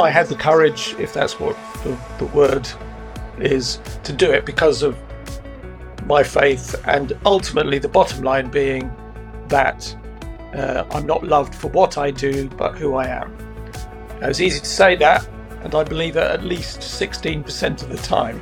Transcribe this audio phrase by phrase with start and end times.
[0.00, 2.68] I had the courage, if that's what the, the word
[3.38, 4.98] is, to do it because of
[6.06, 8.90] my faith, and ultimately the bottom line being
[9.48, 9.94] that
[10.54, 13.36] uh, I'm not loved for what I do, but who I am.
[14.20, 15.28] Now, it's easy to say that,
[15.62, 18.40] and I believe it at least 16% of the time.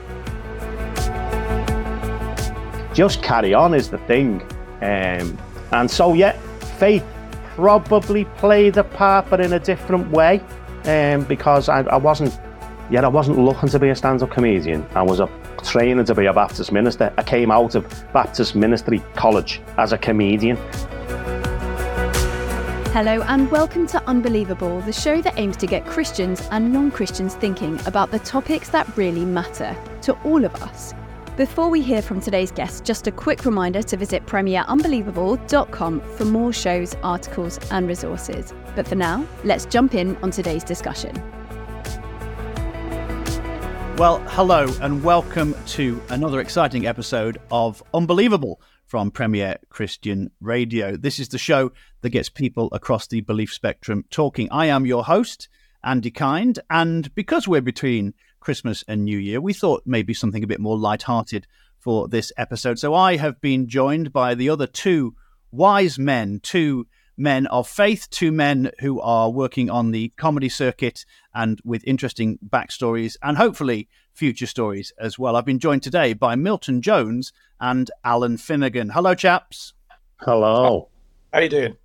[2.94, 4.42] Just carry on is the thing.
[4.80, 5.36] Um,
[5.72, 6.32] and so, yeah,
[6.78, 7.04] faith
[7.54, 10.40] probably played a part, but in a different way
[10.88, 12.40] um, because I, I wasn't,
[12.90, 14.86] yeah, I wasn't looking to be a stand-up comedian.
[14.94, 15.28] I was a
[15.62, 17.12] training to be a Baptist minister.
[17.18, 20.56] I came out of Baptist Ministry College as a comedian.
[22.94, 27.34] Hello, and welcome to Unbelievable, the show that aims to get Christians and non Christians
[27.34, 30.94] thinking about the topics that really matter to all of us.
[31.38, 36.52] Before we hear from today's guest, just a quick reminder to visit premierunbelievable.com for more
[36.52, 38.52] shows, articles, and resources.
[38.74, 41.14] But for now, let's jump in on today's discussion.
[43.98, 50.96] Well, hello, and welcome to another exciting episode of Unbelievable from Premier Christian Radio.
[50.96, 51.70] This is the show
[52.00, 54.48] that gets people across the belief spectrum talking.
[54.50, 55.48] I am your host,
[55.84, 58.14] Andy Kind, and because we're between
[58.48, 61.46] Christmas and New Year, we thought maybe something a bit more light-hearted
[61.78, 62.78] for this episode.
[62.78, 65.14] So I have been joined by the other two
[65.50, 66.86] wise men, two
[67.18, 71.04] men of faith, two men who are working on the comedy circuit
[71.34, 75.36] and with interesting backstories and hopefully future stories as well.
[75.36, 78.88] I've been joined today by Milton Jones and Allan Finnegan.
[78.88, 79.74] Hello, chaps.
[80.22, 80.88] Hello.
[81.34, 81.76] How you doing?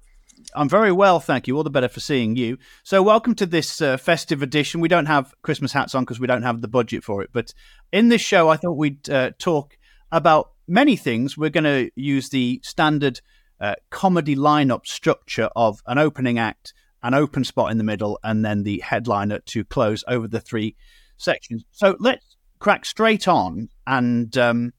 [0.56, 1.58] I'm very well, thank you.
[1.58, 2.58] All the better for seeing you.
[2.84, 4.82] So, welcome to this uh, festive edition.
[4.82, 7.30] We don't have Christmas hats on because we don't have the budget for it.
[7.34, 7.54] But
[7.92, 9.78] in this show, I thought we'd uh, talk
[10.12, 11.38] about many things.
[11.38, 13.22] We're going to use the standard
[13.60, 18.46] uh, comedy lineup structure of an opening act, an open spot in the middle, and
[18.46, 20.76] then the headliner to close over the three
[21.18, 21.64] sections.
[21.72, 24.74] So, let's crack straight on and um,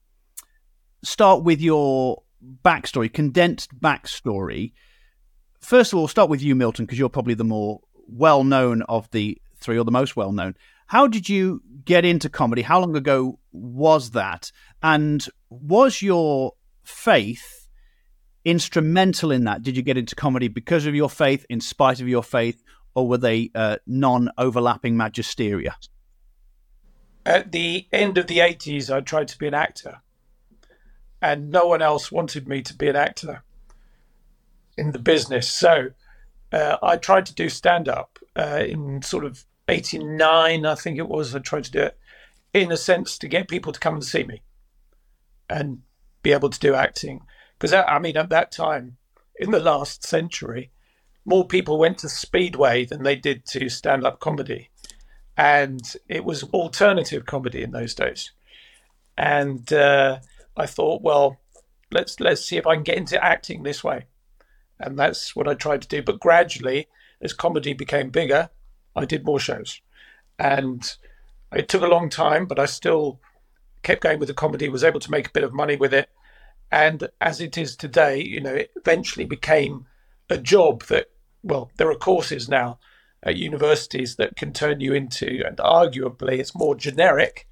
[1.02, 2.22] start with your
[2.62, 4.72] backstory, condensed backstory
[5.64, 9.10] first of all, start with you, Milton, because you're probably the more well known of
[9.10, 10.54] the three, or the most well known.
[10.86, 12.62] How did you get into comedy?
[12.62, 14.52] How long ago was that?
[14.82, 16.52] And was your
[16.84, 17.68] faith
[18.44, 19.62] instrumental in that?
[19.62, 22.62] Did you get into comedy because of your faith, in spite of your faith,
[22.94, 25.74] or were they uh, non overlapping magisteria?
[27.26, 30.02] At the end of the 80s, I tried to be an actor,
[31.22, 33.43] and no one else wanted me to be an actor
[34.76, 35.50] in the business.
[35.50, 35.90] So
[36.52, 41.08] uh, I tried to do stand up uh, in sort of 89, I think it
[41.08, 41.34] was.
[41.34, 41.98] I tried to do it
[42.52, 44.42] in a sense to get people to come and see me
[45.48, 45.82] and
[46.22, 47.22] be able to do acting.
[47.58, 48.96] Because, I mean, at that time,
[49.36, 50.70] in the last century,
[51.24, 54.70] more people went to Speedway than they did to stand up comedy.
[55.36, 58.30] And it was alternative comedy in those days.
[59.16, 60.18] And uh,
[60.56, 61.40] I thought, well,
[61.90, 64.06] let's let's see if I can get into acting this way
[64.80, 66.02] and that's what I tried to do.
[66.02, 66.88] But gradually,
[67.20, 68.50] as comedy became bigger,
[68.96, 69.80] I did more shows,
[70.38, 70.96] and
[71.52, 73.20] it took a long time, but I still
[73.82, 74.68] kept going with the comedy.
[74.68, 76.08] Was able to make a bit of money with it,
[76.70, 79.86] and as it is today, you know, it eventually became
[80.30, 81.10] a job that.
[81.42, 82.78] Well, there are courses now
[83.22, 87.46] at universities that can turn you into, and arguably it's more generic,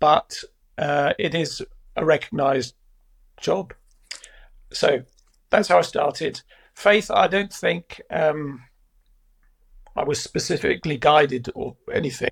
[0.00, 0.44] but
[0.76, 1.62] uh, it is
[1.96, 2.74] a recognized
[3.40, 3.74] job.
[4.72, 5.04] So
[5.52, 6.40] that's how I started.
[6.74, 8.64] Faith, I don't think um,
[9.94, 12.30] I was specifically guided or anything,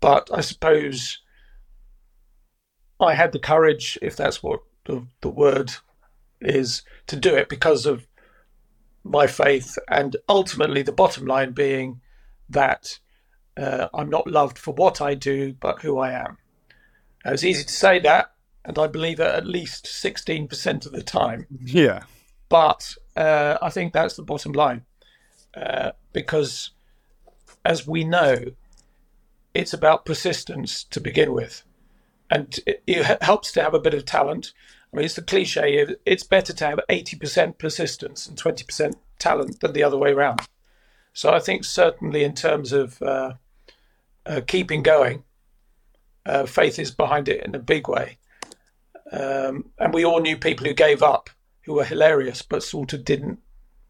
[0.00, 1.20] but I suppose
[3.00, 5.72] I had the courage, if that's what the, the word
[6.42, 8.06] is, to do it because of
[9.02, 12.02] my faith, and ultimately the bottom line being
[12.50, 12.98] that
[13.56, 16.36] uh, I'm not loved for what I do, but who I am.
[17.24, 18.32] it's easy to say that,
[18.66, 21.46] and I believe it at least 16% of the time.
[21.64, 22.02] Yeah.
[22.48, 24.84] But uh, I think that's the bottom line.
[25.56, 26.72] Uh, because
[27.64, 28.36] as we know,
[29.54, 31.62] it's about persistence to begin with.
[32.28, 34.52] And it, it, helps to have a bit of talent.
[34.92, 39.72] I mean, it's the cliche it's better to have 80% persistence and 20% talent than
[39.72, 40.40] the other way around.
[41.12, 43.34] So I think certainly in terms of uh,
[44.26, 45.22] uh, keeping going,
[46.26, 48.18] uh, faith is behind it in a big way.
[49.12, 51.30] Um, and we all knew people who gave up,
[51.64, 53.38] who were hilarious, but sort of didn't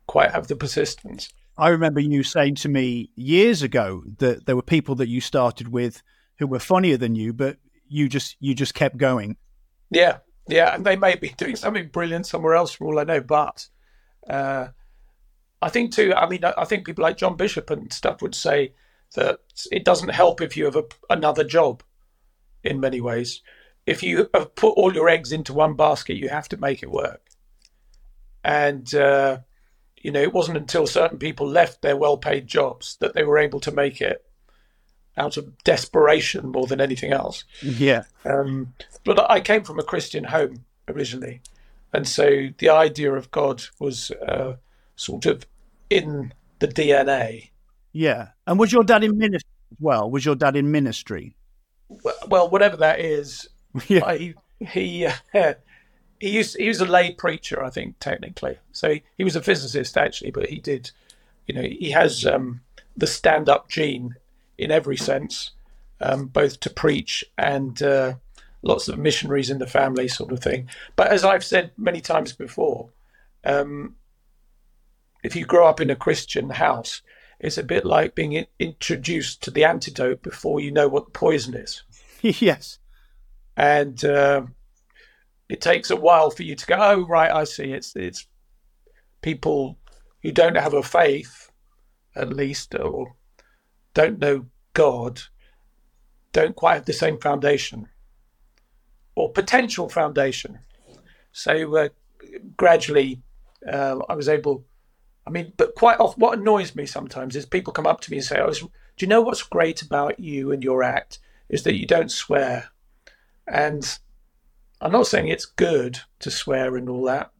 [0.07, 1.33] quite have the persistence.
[1.59, 5.69] I remember you saying to me years ago that there were people that you started
[5.69, 6.03] with
[6.39, 7.57] who were funnier than you, but
[7.89, 9.37] you just you just kept going.
[9.91, 10.19] Yeah,
[10.49, 13.21] yeah, and they may be doing something brilliant somewhere else for all I know.
[13.21, 13.69] But
[14.29, 14.69] uh,
[15.63, 16.13] I think too.
[16.15, 18.75] I mean, I think people like John Bishop and stuff would say
[19.15, 19.41] that
[19.73, 21.83] it doesn't help if you have a, another job.
[22.65, 23.43] In many ways,
[23.87, 26.91] if you have put all your eggs into one basket, you have to make it
[26.91, 27.23] work.
[28.45, 29.39] And uh,
[30.03, 33.61] you know, it wasn't until certain people left their well-paid jobs that they were able
[33.61, 34.25] to make it
[35.17, 37.45] out of desperation more than anything else.
[37.63, 38.05] Yeah.
[38.25, 38.75] Um,
[39.05, 41.41] but I came from a Christian home originally,
[41.93, 44.57] and so the idea of God was uh,
[44.97, 45.47] sort of
[45.91, 47.51] in the DNA.
[47.93, 48.29] Yeah.
[48.47, 50.11] And was your dad in ministry as well?
[50.11, 51.35] Was your dad in ministry?
[52.29, 53.49] Well, whatever that is,
[53.89, 54.05] yeah.
[54.05, 55.13] I, he uh,
[56.21, 58.59] he used he was a lay preacher, I think technically.
[58.73, 60.91] So he, he was a physicist actually, but he did,
[61.47, 62.61] you know, he has um,
[62.97, 64.17] the stand-up gene
[64.59, 65.53] in every sense,
[66.01, 68.15] um, both to preach and uh,
[68.63, 70.69] lots of missionaries in the family, sort of thing.
[70.97, 72.91] But as I've said many times before,
[73.45, 73.97] um,
[75.23, 77.03] if you grow up in a Christian house,
[77.39, 81.55] it's a bit like being introduced to the antidote before you know what the poison
[81.55, 81.83] is.
[82.23, 82.79] yes.
[83.57, 84.43] And uh,
[85.49, 87.73] it takes a while for you to go, oh right, I see.
[87.73, 88.27] It's it's
[89.23, 89.79] people
[90.23, 91.51] who don't have a faith,
[92.15, 93.15] at least, or
[93.95, 95.23] don't know God,
[96.33, 97.89] don't quite have the same foundation
[99.15, 100.59] or potential foundation.
[101.33, 101.89] So uh,
[102.57, 103.23] gradually,
[103.71, 104.65] uh, I was able.
[105.27, 108.19] I mean, but quite often, what annoys me sometimes is people come up to me
[108.19, 108.69] and say, oh, "Do
[109.01, 111.19] you know what's great about you and your act
[111.49, 112.71] is that you don't swear,"
[113.47, 113.99] and
[114.81, 117.31] I'm not saying it's good to swear and all that,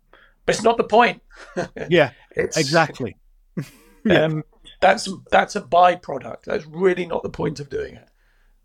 [0.45, 1.23] but it's not the point.
[1.91, 3.17] yeah, exactly.
[4.05, 4.25] yeah.
[4.25, 4.45] Um,
[4.81, 6.45] that's that's a byproduct.
[6.45, 8.09] That's really not the point of doing it.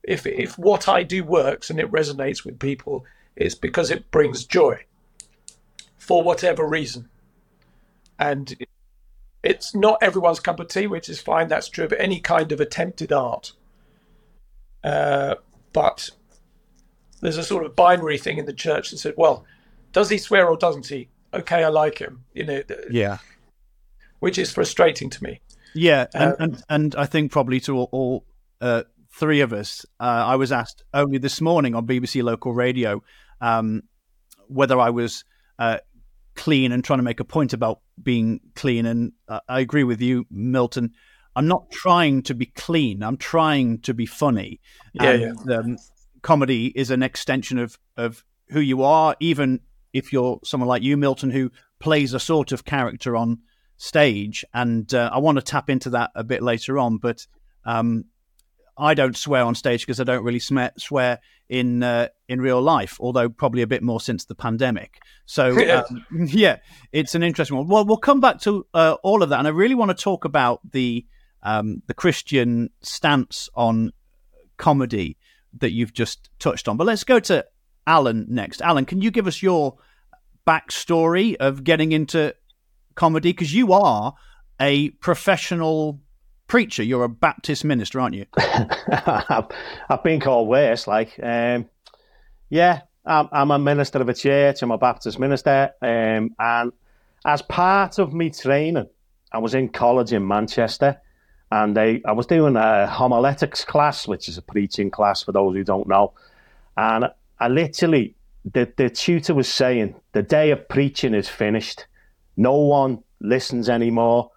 [0.04, 3.06] If if what I do works and it resonates with people,
[3.36, 4.86] it's because it brings joy
[5.98, 7.10] for whatever reason,
[8.20, 8.56] and
[9.44, 11.48] it's not everyone's cup of tea, which is fine.
[11.48, 13.54] That's true of any kind of attempted art.
[14.84, 15.36] Uh,
[15.74, 16.10] but
[17.22, 19.46] there's a sort of binary thing in the church that said, well,
[19.92, 21.10] does he swear or doesn't he?
[21.34, 22.24] Okay, I like him.
[22.34, 22.64] You know.
[22.90, 23.20] Yeah.
[24.20, 25.42] Which is frustrating to me.
[25.74, 28.26] Yeah, and um, and, and I think probably to all, all
[28.60, 28.84] uh,
[29.14, 33.02] three of us, uh, I was asked only this morning on BBC local radio
[33.40, 33.84] um,
[34.48, 35.24] whether I was
[35.60, 35.78] uh,
[36.36, 40.02] clean and trying to make a point about being clean, and uh, I agree with
[40.02, 40.94] you, Milton.
[41.36, 43.04] I'm not trying to be clean.
[43.04, 44.60] I'm trying to be funny.
[44.94, 45.56] Yeah, and, yeah.
[45.56, 45.78] Um,
[46.22, 49.62] comedy is an extension of of who you are, even
[49.94, 53.40] if you're someone like you, Milton, who plays a sort of character on
[53.78, 54.46] stage.
[54.54, 57.26] And uh, I want to tap into that a bit later on, but
[57.66, 58.06] um,
[58.78, 62.62] I don't swear on stage because I don't really swear, swear in uh, in real
[62.62, 65.00] life, although probably a bit more since the pandemic.
[65.26, 66.58] So um, yeah,
[66.92, 67.68] it's an interesting one.
[67.68, 70.26] Well, we'll come back to uh, all of that, and I really want to talk
[70.26, 71.06] about the
[71.44, 73.92] um, the Christian stance on
[74.58, 75.18] comedy
[75.60, 76.78] that you've just touched on.
[76.78, 77.46] But let's go to
[77.86, 78.62] Allan next.
[78.62, 79.78] Allan, can you give us your
[80.48, 82.36] backstory of getting into
[82.96, 83.32] comedy?
[83.32, 84.14] Because you are
[84.60, 86.00] a professional
[86.48, 86.84] preacher.
[86.84, 88.26] You're a Baptist minister, aren't you?
[88.38, 90.88] I've, been called worse.
[90.88, 91.70] Like, um,
[92.50, 94.62] yeah, I'm, I'm, a minister of a church.
[94.62, 96.72] I'm a Baptist minister, um, and
[97.26, 98.88] as part of me training,
[99.32, 101.00] I was in college in Manchester,
[101.52, 105.56] and they I was doing a homiletics class, which is a preaching class for those
[105.56, 106.14] who don't know,
[106.78, 107.06] and
[107.40, 108.16] I literally
[108.46, 111.86] the the tutor was saying the day of preaching is finished.
[112.38, 114.32] No one listens anymore.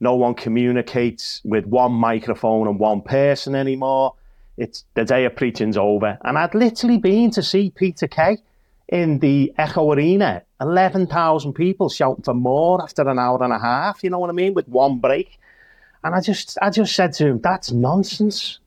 [0.00, 4.14] No one communicates with one microphone and one person anymore.
[4.56, 6.18] It's the day of preaching's over.
[6.22, 8.38] And I'd literally been to see Peter Kay
[8.88, 14.02] in the Echo Arena, 11,000 people shouting for more after an hour and a half,
[14.02, 15.38] you know what I mean, with one break.
[16.04, 18.58] And I just, I just said to him, "That's nonsense.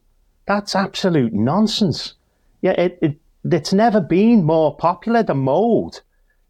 [0.45, 2.15] That's absolute nonsense."
[2.61, 5.23] Yeah, it, it it's never been more popular.
[5.23, 5.99] The mode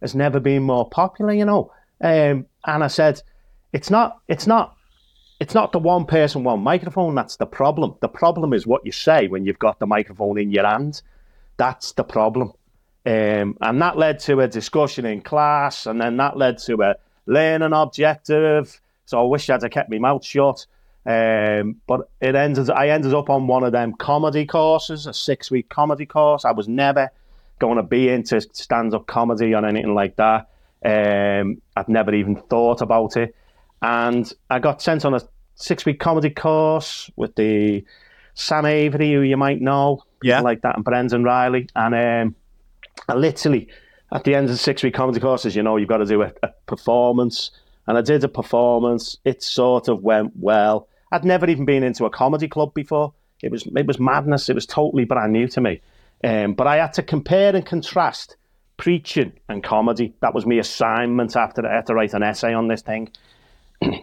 [0.01, 1.71] has never been more popular, you know.
[2.01, 3.21] Um, and I said,
[3.71, 4.75] it's not, it's not,
[5.39, 7.15] it's not the one person, one microphone.
[7.15, 7.95] That's the problem.
[8.01, 11.01] The problem is what you say when you've got the microphone in your hand.
[11.57, 12.53] That's the problem.
[13.05, 16.95] Um, and that led to a discussion in class, and then that led to a
[17.25, 18.79] learning objective.
[19.05, 20.65] So I wish I'd have kept my mouth shut.
[21.05, 22.69] Um, but it ended.
[22.69, 26.45] I ended up on one of them comedy courses, a six-week comedy course.
[26.45, 27.09] I was never
[27.59, 30.47] going to be into stand-up comedy or anything like that.
[30.83, 33.35] Um, I'd never even thought about it,
[33.81, 35.21] and I got sent on a
[35.55, 37.83] six-week comedy course with the
[38.33, 40.41] Sam Avery, who you might know, Yeah.
[40.41, 42.35] like that, and Brendan Riley, and um,
[43.07, 43.67] I literally
[44.11, 46.31] at the end of the six-week comedy courses, you know, you've got to do a,
[46.43, 47.51] a performance,
[47.87, 49.17] and I did a performance.
[49.25, 50.87] It sort of went well.
[51.11, 53.13] I'd never even been into a comedy club before.
[53.41, 54.49] It was it was madness.
[54.49, 55.81] It was totally brand new to me.
[56.23, 58.37] Um, but I had to compare and contrast
[58.77, 60.13] preaching and comedy.
[60.21, 63.09] That was my assignment after I had to write an essay on this thing.
[63.81, 64.01] and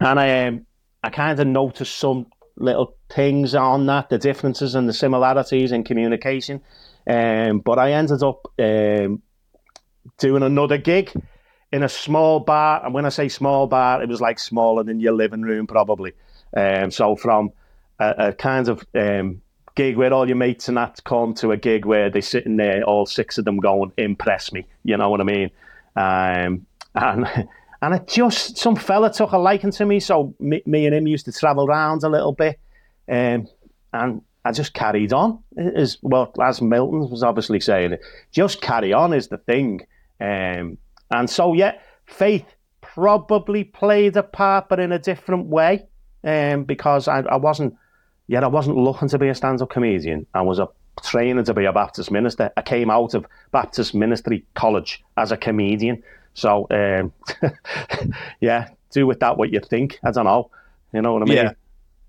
[0.00, 0.66] I um,
[1.02, 5.84] I kind of noticed some little things on that, the differences and the similarities in
[5.84, 6.60] communication.
[7.06, 9.22] Um, but I ended up um,
[10.18, 11.12] doing another gig
[11.72, 12.84] in a small bar.
[12.84, 16.12] And when I say small bar, it was like smaller than your living room, probably.
[16.56, 17.52] Um, so from
[17.98, 19.42] a, a kind of um,
[19.74, 22.82] gig where all your mates and that come to a gig where they're sitting there,
[22.84, 24.66] all six of them going, impress me.
[24.84, 25.50] You know what I mean?
[25.96, 27.48] Um, and
[27.82, 30.00] and it just, some fella took a liking to me.
[30.00, 32.58] So me, me and him used to travel around a little bit.
[33.08, 33.48] Um,
[33.92, 35.38] and I just carried on.
[35.56, 37.96] As well as Milton was obviously saying,
[38.32, 39.86] just carry on is the thing.
[40.20, 40.76] Um,
[41.10, 42.44] and so yeah, faith
[42.80, 45.86] probably played a part, but in a different way.
[46.22, 47.74] Um, because I, I wasn't,
[48.26, 50.26] yet I wasn't looking to be a stand-up comedian.
[50.34, 50.68] I was a
[51.02, 52.52] training to be a Baptist minister.
[52.56, 56.02] I came out of Baptist Ministry College as a comedian.
[56.34, 57.12] So um,
[58.40, 59.98] yeah, do with that what you think.
[60.04, 60.50] I don't know.
[60.92, 61.36] You know what I mean?
[61.36, 61.52] Yeah.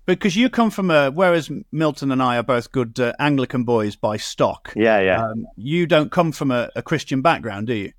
[0.04, 3.94] Because you come from a, whereas Milton and I are both good uh, Anglican boys
[3.94, 4.72] by stock.
[4.74, 5.24] Yeah, yeah.
[5.24, 7.92] Um, you don't come from a, a Christian background, do you?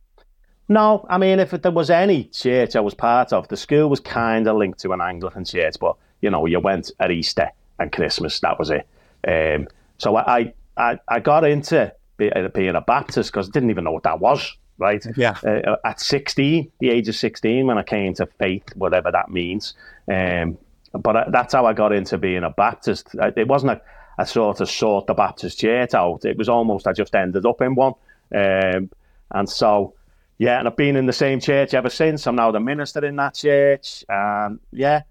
[0.70, 4.00] No, I mean, if there was any church I was part of, the school was
[4.00, 7.92] kind of linked to an Anglican church, but you know, you went at Easter and
[7.92, 8.40] Christmas.
[8.40, 8.88] That was it.
[9.28, 9.68] Um,
[9.98, 13.92] so I, I, I got into uh, being a Baptist because I didn't even know
[13.92, 14.56] what that was.
[14.78, 15.06] Right.
[15.16, 15.38] Yeah.
[15.46, 19.76] Uh, at sixteen, the age of sixteen, when I came to faith, whatever that means.
[20.12, 20.58] Um,
[20.94, 23.10] but I, that's how I got into being a Baptist.
[23.22, 23.82] Uh, It wasn't a,
[24.18, 26.26] a sort of sort the Baptist church out.
[26.26, 27.94] It was almost I just ended up in one.
[28.34, 28.90] Um,
[29.32, 29.94] and so,
[30.38, 32.28] yeah, and I've been in the same church ever since.
[32.28, 34.04] I'm now the minister in that church.
[34.10, 35.04] And yeah,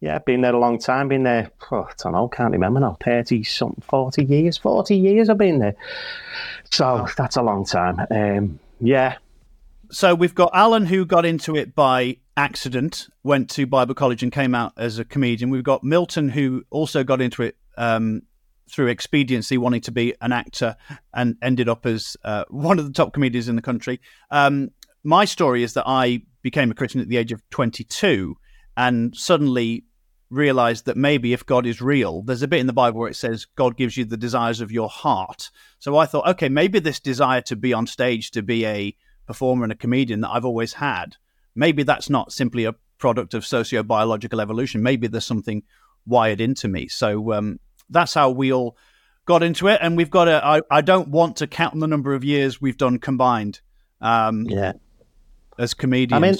[0.00, 1.08] yeah, been there a long time.
[1.08, 5.28] Been there, oh, I don't know, can't remember now, 30 something, 40 years, 40 years
[5.28, 5.74] I've been there.
[6.70, 8.06] So that's a long time.
[8.10, 9.16] Um, yeah,
[9.90, 14.30] So we've got Allan who got into it by accident, went to Bible college and
[14.30, 15.50] came out as a comedian.
[15.50, 18.22] We've got Milton who also got into it um,
[18.70, 20.76] through expediency, wanting to be an actor,
[21.14, 24.00] and ended up as uh, one of the top comedians in the country.
[24.30, 24.70] Um,
[25.04, 28.36] my story is that I became a Christian at the age of 22
[28.76, 29.84] and suddenly
[30.30, 33.16] realized that maybe if God is real, there's a bit in the Bible where it
[33.16, 35.50] says God gives you the desires of your heart.
[35.78, 38.96] So I thought, okay, maybe this desire to be on stage, to be a
[39.26, 41.16] performer and a comedian that I've always had,
[41.54, 44.82] maybe that's not simply a product of socio-biological evolution.
[44.82, 45.62] Maybe there's something
[46.06, 46.88] wired into me.
[46.88, 48.76] So um, that's how we all
[49.24, 49.78] got into it.
[49.82, 52.98] And we've got to i don't want to count the number of years we've done
[52.98, 53.60] combined
[54.00, 54.72] um, yeah.
[55.58, 56.22] as comedians.
[56.22, 56.36] I mean,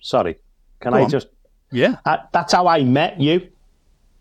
[0.00, 0.38] sorry,
[0.80, 1.10] can Go I on.
[1.10, 1.28] just?
[1.72, 3.48] yeah, Uh, that's how I met you.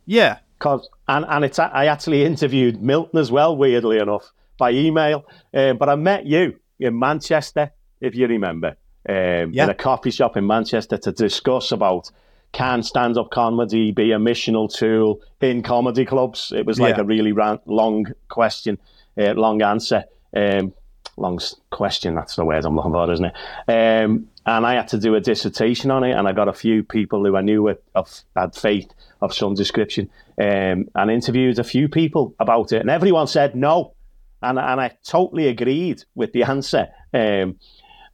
[0.05, 0.39] yeah.
[0.59, 5.23] Cause and and it's I actually interviewed Milton as well, weirdly enough, by email.
[5.53, 8.75] Um, but I met you in Manchester, if you remember,
[9.07, 9.63] um, Yeah.
[9.63, 12.11] in a coffee shop in Manchester to discuss about
[12.51, 16.51] can stand-up comedy be a missional tool in comedy clubs.
[16.55, 17.01] It was like Yeah.
[17.01, 18.77] a really ran- long question,
[19.19, 20.05] uh, long answer.
[20.35, 20.73] Um,
[21.17, 21.39] long
[21.69, 22.15] question.
[22.15, 23.33] That's the word I'm looking for, isn't it?
[23.67, 26.81] Um, and I had to do a dissertation on it, and I got a few
[26.83, 28.91] people who I knew had, of, had faith
[29.21, 33.93] of some description, um, and interviewed a few people about it, and everyone said no,
[34.41, 36.87] and and I totally agreed with the answer.
[37.13, 37.57] Um,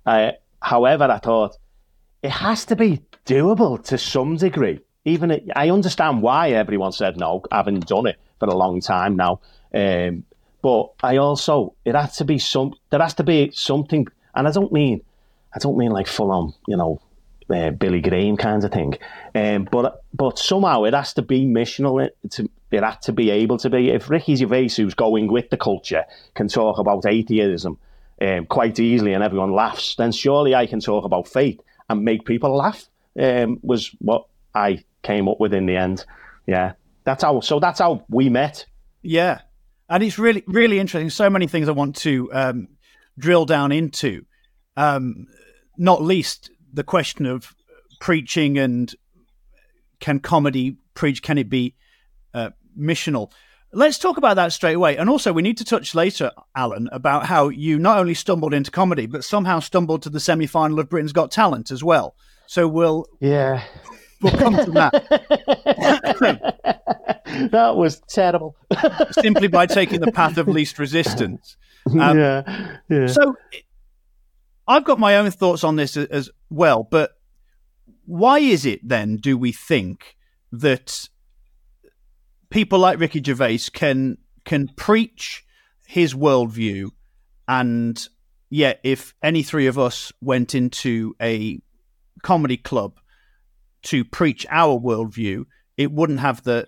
[0.05, 1.57] I, however, I thought
[2.23, 4.79] it has to be doable to some degree.
[5.03, 9.15] Even it, I understand why everyone said no, having done it for a long time
[9.15, 9.39] now.
[9.73, 10.23] Um,
[10.61, 12.73] but I also it has to be some.
[12.89, 15.01] There has to be something, and I don't mean,
[15.53, 17.01] I don't mean like full on, you know,
[17.49, 18.97] uh, Billy Graham kind of thing.
[19.35, 22.03] Um, but but somehow it has to be missional.
[22.03, 23.91] It, to, It had to be able to be.
[23.91, 27.77] If Ricky Gervais, who's going with the culture, can talk about atheism
[28.21, 32.25] um, quite easily and everyone laughs, then surely I can talk about faith and make
[32.25, 32.87] people laugh.
[33.17, 36.05] Um, was what I came up with in the end.
[36.47, 37.39] Yeah, that's how.
[37.39, 38.65] So that's how we met.
[39.01, 39.41] Yeah,
[39.89, 41.09] and it's really really interesting.
[41.09, 42.67] So many things I want to um,
[43.17, 44.25] drill down into.
[44.77, 45.27] Um,
[45.77, 47.53] not least the question of
[47.99, 48.93] preaching and
[49.99, 51.21] can comedy preach?
[51.21, 51.75] Can it be
[52.33, 53.31] uh, missional?
[53.71, 54.95] Let's talk about that straight away.
[54.97, 58.71] And also, we need to touch later, Allan, about how you not only stumbled into
[58.71, 62.15] comedy, but somehow stumbled to the semi final of Britain's Got Talent as well.
[62.47, 63.63] So we'll yeah
[64.21, 64.93] we'll come to that.
[67.51, 68.55] that was terrible.
[69.11, 71.57] Simply by taking the path of least resistance.
[71.87, 73.07] Um, yeah, yeah.
[73.07, 73.35] So
[74.67, 77.11] I've got my own thoughts on this as well, but
[78.05, 80.15] why is it then, do we think,
[80.51, 81.09] that
[82.49, 85.43] people like Ricky Gervais can can preach
[85.87, 86.89] his worldview
[87.47, 88.07] and
[88.49, 91.59] yet if any three of us went into a
[92.25, 92.99] comedy club
[93.83, 95.45] to preach our worldview,
[95.77, 96.67] it wouldn't have the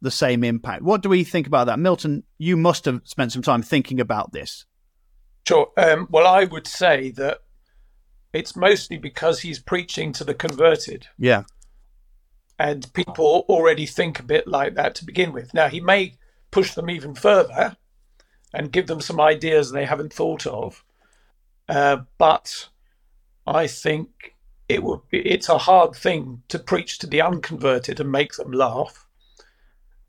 [0.00, 0.82] the same impact.
[0.82, 1.78] What do we think about that?
[1.78, 4.64] Milton, you must have spent some time thinking about this.
[5.46, 5.70] Sure.
[5.76, 7.38] Um, well, I would say that
[8.32, 11.06] it's mostly because he's preaching to the converted.
[11.18, 11.44] Yeah.
[12.58, 15.54] And people already think a bit like that to begin with.
[15.54, 16.14] Now, he may
[16.50, 17.76] push them even further
[18.52, 20.84] and give them some ideas they haven't thought of.
[21.68, 22.68] Uh, but
[23.46, 24.31] I think
[24.68, 28.52] it would be, it's a hard thing to preach to the unconverted and make them
[28.52, 29.06] laugh.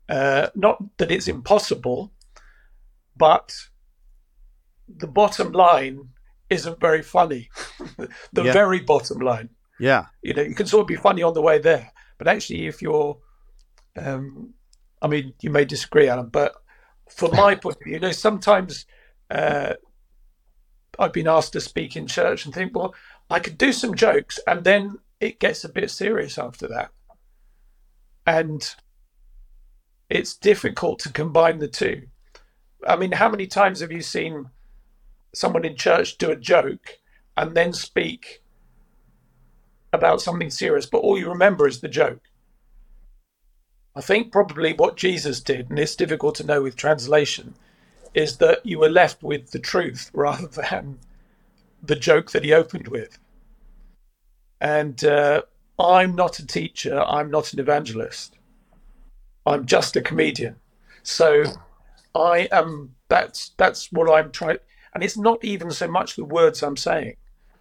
[0.08, 2.12] Uh, not that it's impossible,
[3.16, 3.54] but
[4.88, 6.08] the bottom line
[6.50, 7.48] isn't very funny.
[8.32, 8.52] the Yeah.
[8.52, 9.50] very bottom line.
[9.80, 10.06] Yeah.
[10.22, 12.80] You know, you can sort of be funny on the way there, but actually, if
[12.82, 13.18] you're,
[13.96, 14.54] um,
[15.02, 16.54] I mean, you may disagree, Allan, but
[17.10, 18.86] from my point of view, you know, sometimes
[19.30, 19.74] uh,
[20.98, 22.94] I've been asked to speak in church and think, well,
[23.34, 26.90] I could do some jokes, and then it gets a bit serious after that,
[28.24, 28.72] and
[30.08, 32.02] it's difficult to combine the two.
[32.86, 34.50] I mean, how many times have you seen
[35.34, 37.00] someone in church do a joke
[37.36, 38.40] and then speak
[39.92, 42.22] about something serious, but all you remember is the joke?
[43.96, 47.54] I think probably what Jesus did, and it's difficult to know with translation,
[48.14, 51.00] is that you were left with the truth rather than
[51.82, 53.18] the joke that he opened with.
[54.60, 55.42] And uh,
[55.78, 58.36] I'm not a teacher, I'm not an evangelist,
[59.46, 60.56] I'm just a comedian.
[61.02, 61.44] So
[62.14, 64.58] I am that's that's what I'm trying
[64.94, 67.16] and it's not even so much the words I'm saying.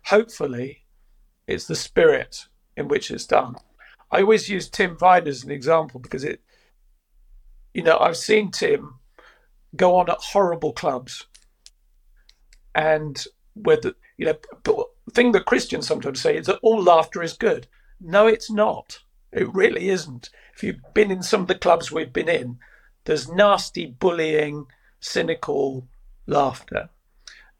[0.05, 0.85] Hopefully
[1.47, 2.45] it's the spirit
[2.77, 3.55] in which it's done.
[4.11, 6.41] I always use Tim Vine as an example because it
[7.73, 8.99] you know, I've seen Tim
[9.75, 11.25] go on at horrible clubs
[12.75, 13.23] and
[13.55, 17.67] where the you know thing that Christians sometimes say is that all laughter is good.
[17.99, 18.99] No, it's not.
[19.31, 20.29] It really isn't.
[20.55, 22.59] If you've been in some of the clubs we've been in,
[23.05, 24.67] there's nasty bullying,
[24.99, 25.87] cynical
[26.25, 26.89] laughter,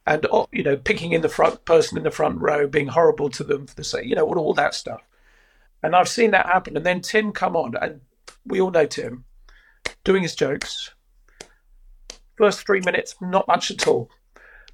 [0.05, 3.29] and oh, you know, picking in the front person in the front row, being horrible
[3.31, 5.01] to them for the sake, you know, all that stuff.
[5.81, 6.77] And I've seen that happen.
[6.77, 8.01] And then Tim come on, and
[8.45, 9.25] we all know Tim
[10.03, 10.91] doing his jokes.
[12.37, 14.09] First three minutes, not much at all,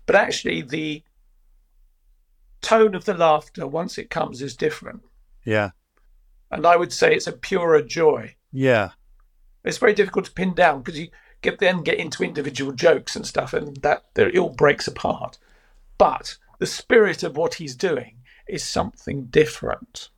[0.05, 1.03] but actually the
[2.61, 5.01] tone of the laughter once it comes is different.
[5.45, 5.71] Yeah.
[6.51, 8.35] And I would say it's a purer joy.
[8.51, 8.91] Yeah.
[9.63, 11.09] It's very difficult to pin down because you
[11.41, 15.37] get then get into individual jokes and stuff, and that it all breaks apart.
[15.97, 18.17] But the spirit of what he's doing
[18.47, 20.09] is something different,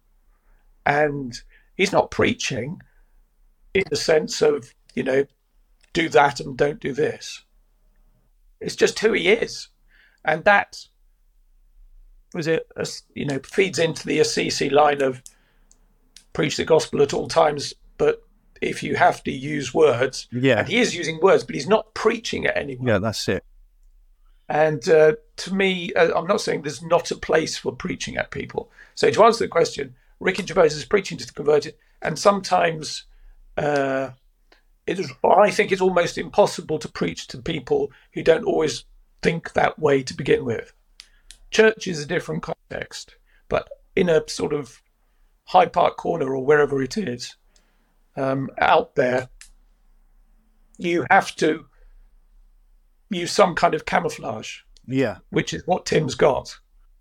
[0.85, 1.33] and
[1.75, 2.81] he's not preaching
[3.73, 5.25] in the sense of you know
[5.93, 7.43] do that and don't do this.
[8.59, 9.69] It's just who he is,
[10.23, 10.85] and that
[12.33, 12.69] was it.
[13.13, 15.21] You know, feeds into the Assisi line of
[16.33, 18.23] preach the gospel at all times, but
[18.61, 20.59] if you have to use words, Yeah.
[20.59, 22.87] and he is using words, but he's not preaching at anyone.
[22.87, 23.43] Yeah, that's it.
[24.47, 28.31] And uh, to me, uh, I'm not saying there's not a place for preaching at
[28.31, 28.69] people.
[28.95, 33.05] So to answer the question, Ricky Gervais is preaching to the converted, and sometimes
[33.57, 34.09] uh,
[34.85, 35.11] it is.
[35.23, 38.85] I think it's almost impossible to preach to people who don't always
[39.21, 40.73] think that way to begin with.
[41.51, 43.15] Church is a different context,
[43.49, 44.81] but in a sort of
[45.45, 47.35] Hyde Park corner or wherever it is,
[48.15, 49.29] um, out there,
[50.77, 51.65] you have to
[53.09, 55.17] use some kind of camouflage, Yeah.
[55.29, 56.57] which is what Tim's got.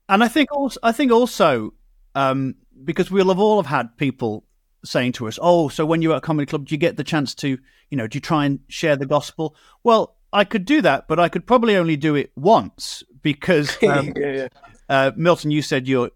[0.08, 1.72] And I think also, I think also,
[2.16, 4.44] um, because we'll have all have had people
[4.84, 7.04] saying to us, "Oh, so when you're at a comedy club, do you get the
[7.04, 7.58] chance to,
[7.90, 11.18] you know, do you try and share the gospel?" Well, I could do that, but
[11.18, 14.48] I could probably only do it once because um, yeah, yeah.
[14.88, 16.10] uh, Milton, you said you're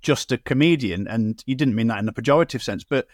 [0.00, 3.06] just a comedian, and you didn't mean that in a pejorative sense, but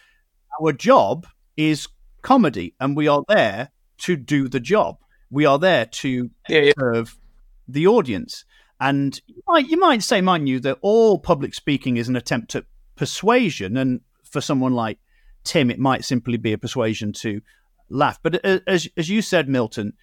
[0.61, 1.89] our job is
[2.23, 4.99] comedy, and we are there to do the job.
[5.31, 7.19] We are there to Yeah, serve
[7.67, 8.45] the audience.
[8.81, 12.55] And you might, you might say, mind you, that all public speaking is an attempt
[12.55, 12.65] at
[12.97, 13.77] persuasion.
[13.77, 14.99] And for someone like
[15.45, 17.43] Tim, it might simply be a persuasion to
[17.91, 18.21] laugh.
[18.23, 19.95] But as, as you said, Milton,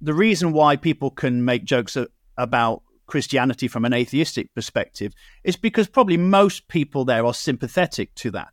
[0.00, 5.56] the reason why people can make jokes a- about Christianity from an atheistic perspective is
[5.56, 8.48] because probably most people there are sympathetic to that.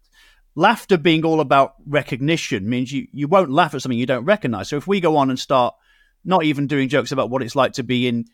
[0.56, 4.70] Laughter being all about recognition means you, you won't laugh at something you don't recognize.
[4.70, 5.76] So if we go on and start
[6.24, 8.26] not even doing jokes about what it's like to be in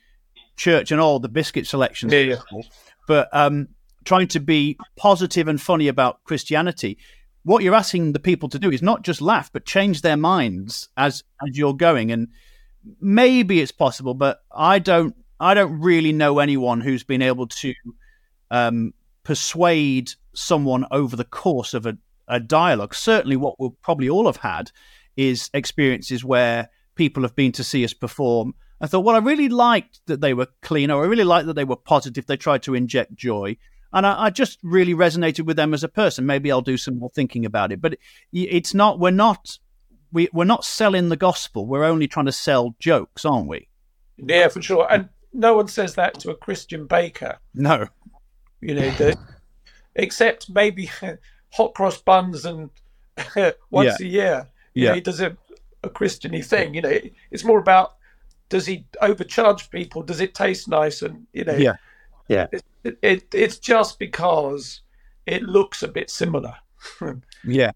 [0.55, 2.19] church and all the biscuit selections, Yeah,
[2.51, 2.61] yeah.
[3.07, 3.69] but um,
[4.05, 6.99] trying to be positive and funny about Christianity,
[7.43, 10.89] what you're asking the people to do is not just laugh, but change their minds
[10.95, 12.11] as as you're going.
[12.11, 12.27] And
[12.99, 15.15] maybe it's possible, but I don't.
[15.39, 17.73] I don't really know anyone who's been able to
[18.51, 22.93] um, persuade someone over the course of a, a dialogue.
[22.93, 24.71] Certainly, what we'll probably all have had
[25.17, 28.53] is experiences where people have been to see us perform.
[28.79, 31.53] I thought, well, I really liked that they were clean, or I really liked that
[31.53, 32.25] they were positive.
[32.25, 33.57] They tried to inject joy,
[33.93, 36.25] and I, I just really resonated with them as a person.
[36.25, 37.81] Maybe I'll do some more thinking about it.
[37.81, 37.99] But it,
[38.31, 38.99] it's not.
[38.99, 39.57] We're not.
[40.11, 41.65] We, we're not selling the gospel.
[41.65, 43.67] We're only trying to sell jokes, aren't we?
[44.17, 44.87] Yeah, for sure.
[44.91, 47.87] And no one says that to a Christian baker, No.
[48.59, 49.17] you know, the,
[49.95, 50.89] except maybe
[51.53, 52.69] hot cross buns and
[53.69, 54.47] once a year.
[54.73, 54.89] You Yeah.
[54.89, 55.37] know, he does a,
[55.83, 56.73] a Christiany thing.
[56.75, 56.97] You know,
[57.31, 57.95] it's more about
[58.49, 60.01] does he overcharge people?
[60.03, 61.01] Does it taste nice?
[61.01, 61.75] And you know, Yeah.
[62.27, 62.47] Yeah.
[62.51, 64.81] it, it it's just because
[65.25, 66.55] it looks a bit similar.
[67.43, 67.71] Yeah.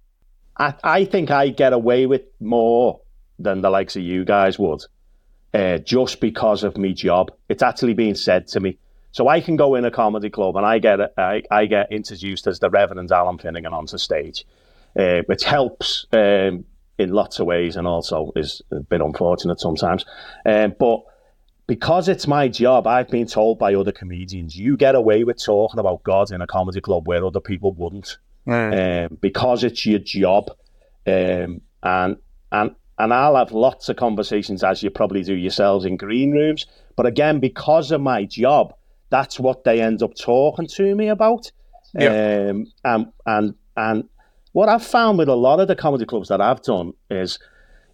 [0.58, 3.02] I, I think I get away with more
[3.40, 4.84] than the likes of you guys would,
[5.54, 7.32] uh, just because of me job.
[7.50, 8.78] It's actually being said to me.
[9.12, 12.48] So I can go in a comedy club and I get I, I get introduced
[12.48, 14.46] as the Reverend Allan Finnegan onto stage,
[14.98, 16.66] uh, which helps um,
[16.98, 20.06] in lots of ways and also is a bit unfortunate sometimes.
[20.46, 21.04] Um, but
[21.68, 25.80] because it's my job, I've been told by other comedians, you get away with talking
[25.80, 30.50] about God in a comedy club where other people wouldn't um, because it's your job.
[31.08, 32.18] Um, and
[32.52, 36.66] and and I'll have lots of conversations as you probably do yourselves in green rooms.
[36.96, 38.74] But again, because of my job,
[39.10, 41.52] that's what they end up talking to me about.
[41.94, 42.50] Yeah.
[42.50, 44.10] Um, and and and
[44.54, 47.40] what I've found with a lot of the comedy clubs that I've done is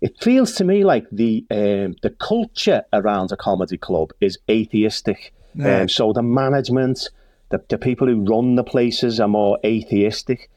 [0.01, 5.33] it feels to me like the um, the culture around a comedy club is atheistic.
[5.63, 7.09] Um, so the management,
[7.51, 10.49] the, the people who run the places are more atheistic.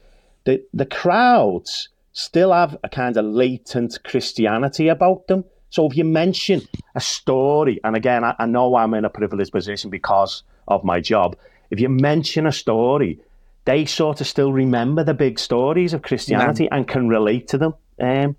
[0.45, 5.45] The the crowds still have a kind of latent Christianity about them.
[5.71, 6.63] So if you mention
[6.95, 11.01] a story, and again, I, I know I'm in a privileged position because of my
[11.01, 11.37] job.
[11.71, 13.21] If you mention a story,
[13.65, 17.75] they sort of still remember the big stories of Christianity and can relate to them.
[17.99, 18.37] Um,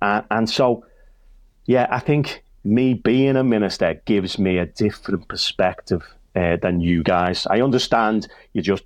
[0.00, 0.84] and, and so,
[1.64, 7.02] yeah, I think me being a minister gives me a different perspective uh, than you
[7.02, 7.46] guys.
[7.48, 8.84] I understand you just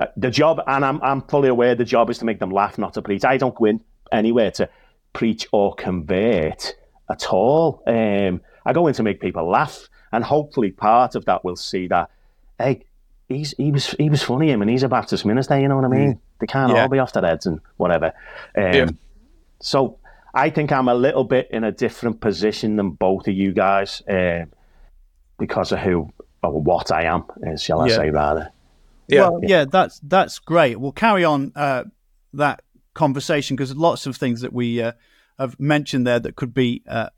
[0.00, 2.78] uh, the job, and I'm I'm fully aware the job is to make them laugh,
[2.78, 3.24] not to preach.
[3.24, 4.68] I don't go in anywhere to
[5.12, 6.74] preach or convert
[7.10, 7.82] at all.
[7.86, 11.88] Um, I go in to make people laugh, and hopefully part of that will see
[11.88, 12.10] that.
[12.58, 12.84] Hey,
[13.28, 15.58] he's he was he was funny, him, and he's a Baptist minister.
[15.58, 16.20] You know what I mean?
[16.40, 16.82] They can't Yeah.
[16.82, 18.12] all be off their heads and whatever.
[18.56, 18.86] Um, Yeah.
[19.60, 19.98] So
[20.34, 24.02] I think I'm a little bit in a different position than both of you guys
[24.08, 24.50] um,
[25.38, 26.10] because of who
[26.42, 27.96] or what I am, uh, shall I Yeah.
[27.96, 28.52] say rather.
[29.08, 29.28] Yeah.
[29.28, 30.78] Well, yeah, that's that's great.
[30.80, 31.84] We'll carry on uh,
[32.34, 32.62] that
[32.94, 34.92] conversation because lots of things that we uh,
[35.38, 37.08] have mentioned there that could be uh,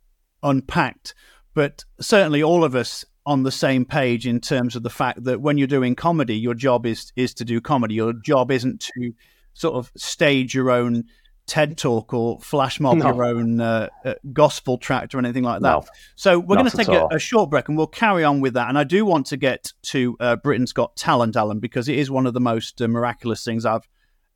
[0.42, 1.14] unpacked.
[1.54, 5.40] But certainly, all of us on the same page in terms of the fact that
[5.40, 7.94] when you're doing comedy, your job is is to do comedy.
[7.94, 9.12] Your job isn't to
[9.54, 11.04] sort of stage your own
[11.46, 13.06] TED talk or flash mob No.
[13.06, 15.68] your own uh, uh, gospel tract or anything like that.
[15.68, 15.84] No,
[16.16, 18.68] So we're going to take a, a short break and we'll carry on with that.
[18.68, 22.10] And I do want to get to uh, Britain's Got Talent, Allan, because it is
[22.10, 23.86] one of the most uh, miraculous things I've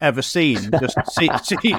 [0.00, 0.70] ever seen.
[0.80, 1.74] Just see, see,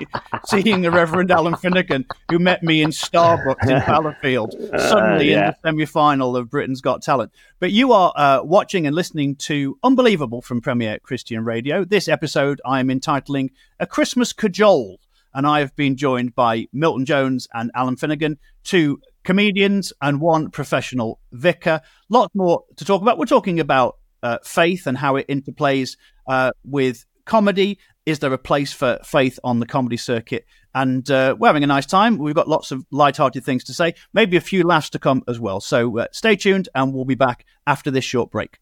[0.46, 5.40] seeing the Reverend Allan Finnegan, who met me in Starbucks in Fallowfield, suddenly yeah.
[5.40, 7.32] in the semi-final of Britain's Got Talent.
[7.60, 11.86] But you are uh, watching and listening to Unbelievable from Premier Christian Radio.
[11.86, 15.00] This episode I am entitling A Christmas Cajole
[15.34, 20.50] and I have been joined by Milton Jones and Allan Finnegan, two comedians and one
[20.50, 21.82] professional vicar.
[22.10, 23.18] Lots more to talk about.
[23.18, 27.80] We're talking about uh, faith and how it interplays uh, with comedy?
[28.06, 30.46] Is there a place for faith on the comedy circuit?
[30.74, 32.18] And uh, we're having a nice time.
[32.18, 35.40] We've got lots of light-hearted things to say, maybe a few laughs to come as
[35.40, 35.60] well.
[35.60, 38.60] So uh, stay tuned, and we'll be back after this short break.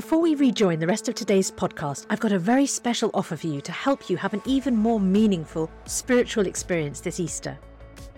[0.00, 3.48] Before we rejoin the rest of today's podcast, I've got a very special offer for
[3.48, 7.58] you to help you have an even more meaningful spiritual experience this Easter.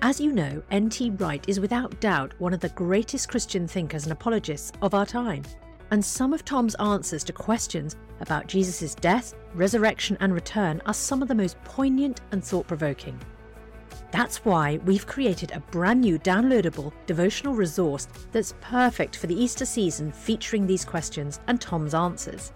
[0.01, 1.11] As you know, N.T.
[1.11, 5.42] Wright is without doubt one of the greatest Christian thinkers and apologists of our time.
[5.90, 11.21] And some of Tom's answers to questions about Jesus' death, resurrection, and return are some
[11.21, 13.18] of the most poignant and thought provoking.
[14.12, 19.64] That's why we've created a brand new downloadable devotional resource that's perfect for the Easter
[19.64, 22.53] season featuring these questions and Tom's answers.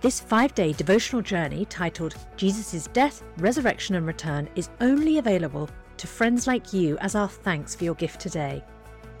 [0.00, 6.06] This five day devotional journey titled Jesus' Death, Resurrection and Return is only available to
[6.08, 8.64] friends like you as our thanks for your gift today.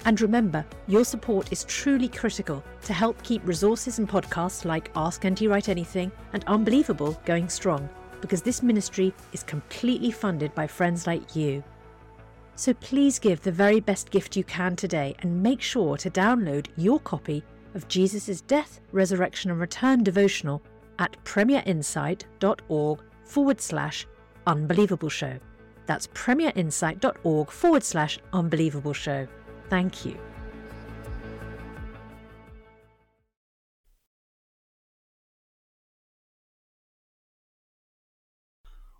[0.06, 5.24] And remember, your support is truly critical to help keep resources and podcasts like Ask
[5.24, 7.88] NT Wright Anything and Unbelievable going strong,
[8.20, 11.62] because this ministry is completely funded by friends like you.
[12.56, 16.66] So please give the very best gift you can today and make sure to download
[16.76, 20.62] your copy of Jesus' Death, Resurrection and Return devotional
[20.98, 24.06] at premierinsight.org forward slash
[24.46, 25.38] unbelievable show.
[25.84, 29.28] That's premierinsight.org forward slash unbelievable show.
[29.68, 30.18] Thank you.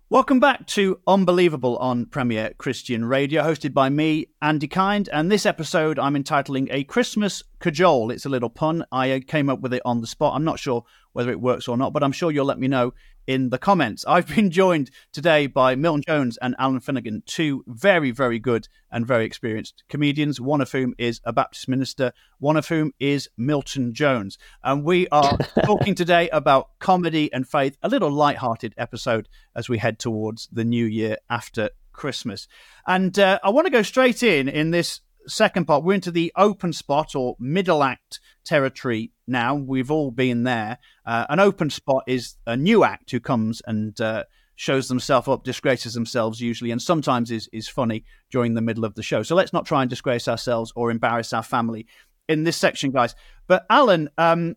[0.09, 5.09] Welcome back to Unbelievable on Premier Christian Radio, hosted by me, Andy Kind.
[5.11, 8.11] And this episode I'm entitling A Christmas Cajole.
[8.11, 8.85] It's a little pun.
[8.89, 10.33] I uh, came up with it on the spot.
[10.33, 12.93] I'm not sure whether it works or not, but I'm sure you'll let me know
[13.27, 14.05] in the comments.
[14.07, 19.05] I've been joined today by Milton Jones and Allan Finnegan, two very, very good and
[19.05, 23.93] very experienced comedians, one of whom is a Baptist minister, one of whom is Milton
[23.93, 24.37] Jones.
[24.63, 29.77] And we are talking today about comedy and faith, a little light-hearted episode as we
[29.77, 32.47] head towards the new year after Christmas.
[32.87, 35.83] And uh, I want to go straight in in this second part.
[35.83, 39.55] We're into the open spot or middle act territory now.
[39.55, 40.77] We've all been there.
[41.05, 44.23] Uh, an open spot is a new act who comes and uh,
[44.55, 48.95] shows themselves up, disgraces themselves usually, and sometimes is, is funny during the middle of
[48.95, 49.23] the show.
[49.23, 51.87] So let's not try and disgrace ourselves or embarrass our family
[52.27, 53.15] in this section, guys.
[53.47, 54.55] But Allan, um,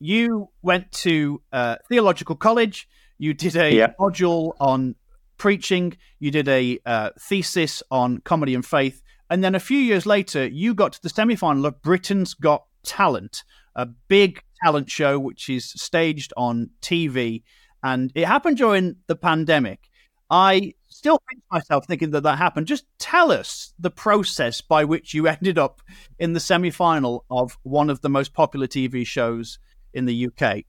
[0.00, 2.88] you went to uh, theological college.
[3.18, 3.92] You did a yeah.
[4.00, 4.96] module on
[5.36, 5.96] preaching.
[6.18, 9.02] You did a uh, thesis on comedy and faith.
[9.32, 12.64] And then a few years later, you got to the semi final of Britain's Got
[12.82, 17.42] Talent, a big talent show which is staged on TV.
[17.82, 19.88] And it happened during the pandemic.
[20.28, 22.66] I still pinch myself thinking that that happened.
[22.66, 25.80] Just tell us the process by which you ended up
[26.18, 29.58] in the semi final of one of the most popular TV shows
[29.94, 30.64] in the UK.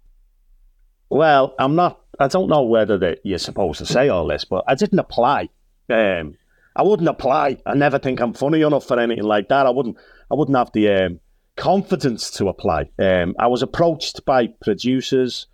[1.09, 4.75] Well, I'm not, I don't know whether you're supposed to say all this, but I
[4.75, 5.49] didn't apply.
[5.89, 6.37] Um,
[6.75, 7.57] I wouldn't apply.
[7.65, 9.65] I never think I'm funny enough for anything like that.
[9.65, 9.97] I wouldn't.
[10.31, 11.19] I wouldn't have the um,
[11.55, 12.89] confidence to apply.
[12.97, 15.47] Um, I was approached by producers,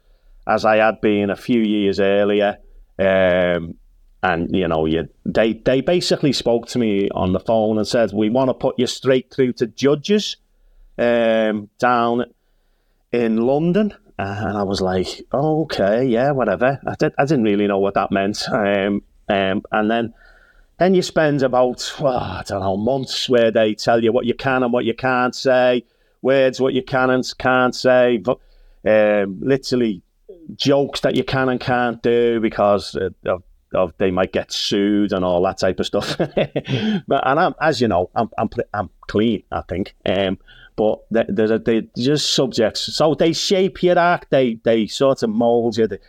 [0.47, 2.57] as I had been a few years earlier,
[2.97, 3.75] um,
[4.23, 8.11] and you know, you, they they basically spoke to me on the phone and said,
[8.13, 10.37] "We want to put you straight through to judges
[10.97, 12.25] um, down
[13.11, 17.67] in London." And I was like, oh, "Okay, yeah, whatever." I, did, I didn't really
[17.67, 20.13] know what that meant, um, um, and then
[20.79, 24.33] then you spend about, well, I don't know, months where they tell you what you
[24.33, 25.85] can and what you can't say,
[26.21, 28.23] words what you can and can't say,
[28.87, 30.01] um, literally
[30.55, 35.23] jokes that you can and can't do because of, of, they might get sued and
[35.23, 36.17] all that type of stuff.
[36.17, 39.95] but and I'm, as you know, I'm I'm, I'm clean, I think.
[40.05, 40.39] Um,
[40.75, 44.31] but there's a, they just subjects, so they shape your act.
[44.31, 45.87] They they sort of mold you.
[45.87, 45.99] They,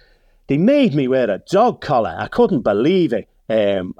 [0.47, 2.17] they made me wear a dog collar.
[2.19, 3.29] I couldn't believe it.
[3.49, 3.95] Um,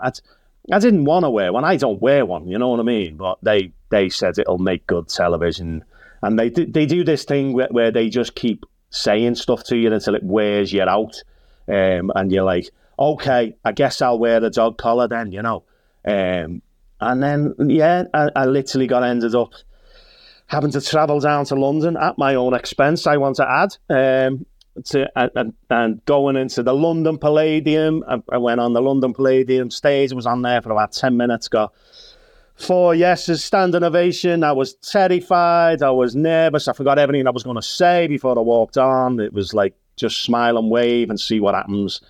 [0.73, 1.65] I didn't want to wear one.
[1.65, 2.47] I don't wear one.
[2.47, 3.17] You know what I mean?
[3.17, 5.85] But they they said it'll make good television,
[6.23, 9.93] and they they do this thing where, where they just keep saying stuff to you
[9.93, 11.23] until it wears you out,
[11.69, 15.33] um, and you're like, okay, I guess I'll wear the dog collar then.
[15.33, 15.65] You know,
[16.05, 16.63] um,
[17.01, 19.53] and then yeah, I, I literally got ended up
[20.47, 23.07] having to travel down to London at my own expense.
[23.07, 23.77] I want to add,
[24.29, 24.47] um,
[24.87, 28.05] to and, and, going into the London Palladium.
[28.09, 30.13] I, I, went on the London Palladium stage.
[30.13, 31.49] Was on there for about ten minutes.
[31.49, 31.73] Got
[32.57, 34.45] four yeses, standing ovation.
[34.45, 35.83] I was terrified.
[35.83, 36.69] I was nervous.
[36.69, 39.21] I forgot everything I was going to say before I walked on.
[39.21, 42.01] It was like just smile and wave and see what happens.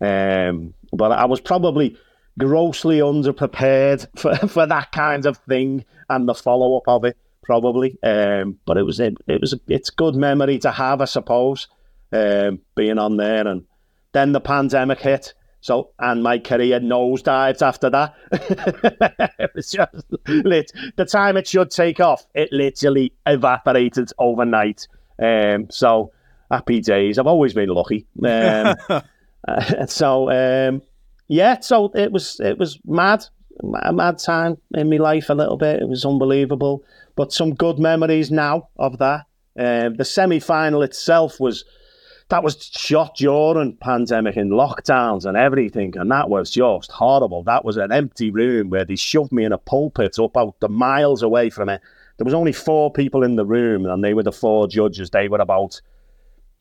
[0.00, 1.96] Um, but I was probably
[2.38, 7.16] grossly underprepared for, for that kind of thing and the follow up of it
[7.48, 7.98] probably.
[8.02, 11.66] Um, but it was it, it was it's good memory to have, I suppose.
[12.12, 13.46] Um, being on there.
[13.46, 13.64] And
[14.12, 15.34] then the pandemic hit.
[15.60, 18.14] So, and my career nosedived after that.
[19.38, 20.70] it was just lit.
[20.96, 24.86] The time it should take off, it literally evaporated overnight.
[25.20, 26.12] Um, so,
[26.50, 27.18] happy days.
[27.18, 28.06] I've always been lucky.
[28.24, 30.82] Um, uh, so, um,
[31.26, 33.24] yeah, so it was it was mad,
[33.82, 35.80] a mad time in my life a little bit.
[35.80, 36.84] It was unbelievable,
[37.16, 39.26] but some good memories now of that.
[39.58, 41.64] Um, the semi final itself was
[42.28, 47.42] that was shot during pandemic and lockdowns and everything, and that was just horrible.
[47.42, 50.68] That was an empty room where they shoved me in a pulpit up out the
[50.68, 51.80] miles away from it.
[52.18, 55.10] There was only four people in the room, and they were the four judges.
[55.10, 55.80] They were about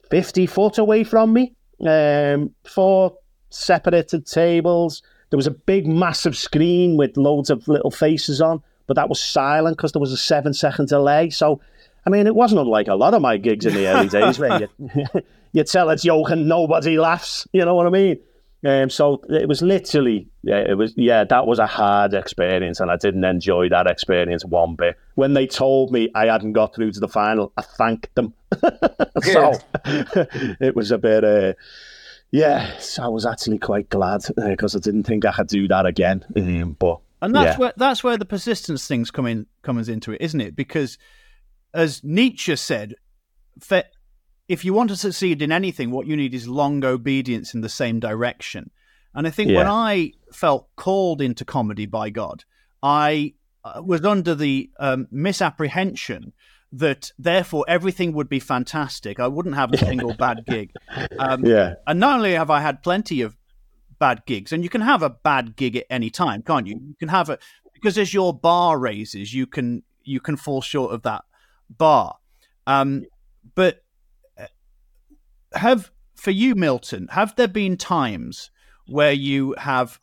[0.10, 1.54] fifty foot away from me.
[1.86, 3.18] Um, four
[3.50, 5.04] separated tables.
[5.30, 9.20] There was a big, massive screen with loads of little faces on, but that was
[9.20, 11.30] silent because there was a seven second delay.
[11.30, 11.60] So,
[12.08, 14.62] I mean, it wasn't unlike a lot of my gigs in the early days where
[14.62, 17.46] you, you tell a joke and nobody laughs.
[17.52, 18.20] You know what I mean?
[18.66, 22.90] Um, so it was literally, yeah, it was, yeah, that was a hard experience, and
[22.90, 24.96] I didn't enjoy that experience one bit.
[25.16, 28.34] When they told me I hadn't got through to the final, I thanked them.
[29.22, 29.54] so
[30.62, 31.54] it was a bit, uh,
[32.32, 35.68] yeah, so I was actually quite glad because uh, I didn't think I could do
[35.68, 36.24] that again.
[36.38, 37.58] Um, but and that's yeah.
[37.58, 40.56] where that's where the persistence things come in comes into it, isn't it?
[40.56, 40.98] Because
[41.74, 42.96] as Nietzsche said,
[44.48, 47.70] if you want to succeed in anything, what you need is long obedience in the
[47.70, 48.72] same direction.
[49.14, 49.58] And I think yeah.
[49.58, 52.44] when I felt called into comedy by God,
[52.84, 56.34] I uh, was under the um, misapprehension
[56.72, 59.20] that therefore everything would be fantastic.
[59.20, 60.72] I wouldn't have a single bad gig.
[61.18, 61.76] Um, yeah.
[61.88, 63.36] And not only have I had plenty of
[64.00, 66.76] bad gigs, and you can have a bad gig at any time, can't you?
[66.76, 67.42] You can have it
[67.74, 71.24] because as your bar raises, you can you can fall short of that
[71.70, 72.18] bar.
[72.66, 73.06] Um,
[73.56, 73.84] but
[75.54, 78.52] have for you, Milton, have there been times
[78.88, 80.00] where you have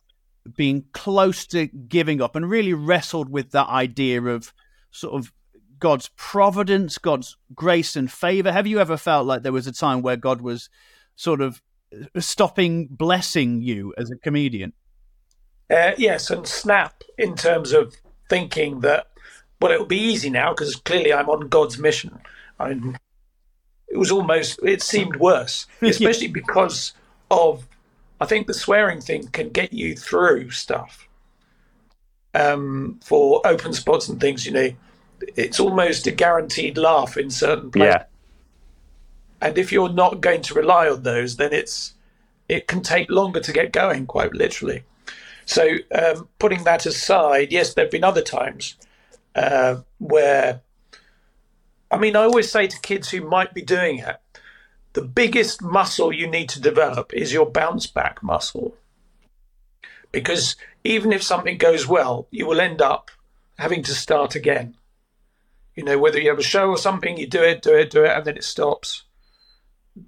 [0.55, 4.53] been close to giving up and really wrestled with that idea of
[4.91, 5.31] sort of
[5.79, 8.51] God's providence, God's grace and favor?
[8.51, 10.69] Have you ever felt like there was a time where God was
[11.15, 11.61] sort of
[11.93, 14.73] uh, stopping blessing you as a comedian?
[15.69, 17.95] Uh, yes, and snap in terms of
[18.29, 19.07] thinking that,
[19.65, 22.19] well, it'll be easy now because clearly I'm on God's mission.
[22.59, 22.97] I'm
[23.87, 26.93] it was almost it seemed worse, especially because
[27.31, 27.67] of
[28.21, 31.07] I think the swearing thing can get you through stuff.
[32.35, 34.69] Um, for open spots and things, you know,
[35.35, 37.95] it's almost a guaranteed laugh in certain places.
[37.95, 38.03] Yeah.
[39.41, 41.95] And if you're not going to rely on those, then it's
[42.47, 44.83] it can take longer to get going, quite literally.
[45.47, 48.75] So, um, putting that aside, yes, there have been other times
[49.35, 50.61] uh, where
[51.91, 54.17] I mean, I always say to kids who might be doing it,
[54.93, 58.75] the biggest muscle you need to develop is your bounce back muscle.
[60.11, 63.11] Because even if something goes well, you will end up
[63.57, 64.75] having to start again.
[65.75, 68.03] You know, whether you have a show or something, you do it, do it, do
[68.05, 69.03] it, and then it stops.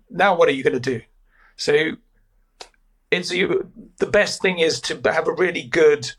[0.10, 1.02] Now, what are you going to do?
[1.58, 1.92] So,
[3.12, 3.72] it's you.
[3.98, 6.12] The best thing is to have a really good,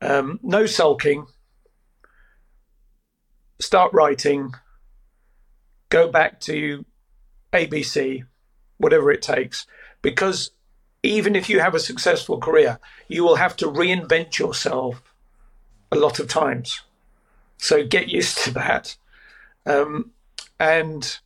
[0.00, 1.26] um, no sulking.
[3.62, 4.54] Start writing,
[5.88, 6.84] go back to
[7.52, 8.24] ABC,
[8.78, 9.68] whatever it takes,
[10.02, 10.50] because
[11.04, 15.00] even if you have a successful career, you will have to reinvent yourself
[15.92, 16.80] a lot of times.
[17.56, 18.96] So get used to that.
[19.64, 20.10] Um,
[20.58, 21.16] and,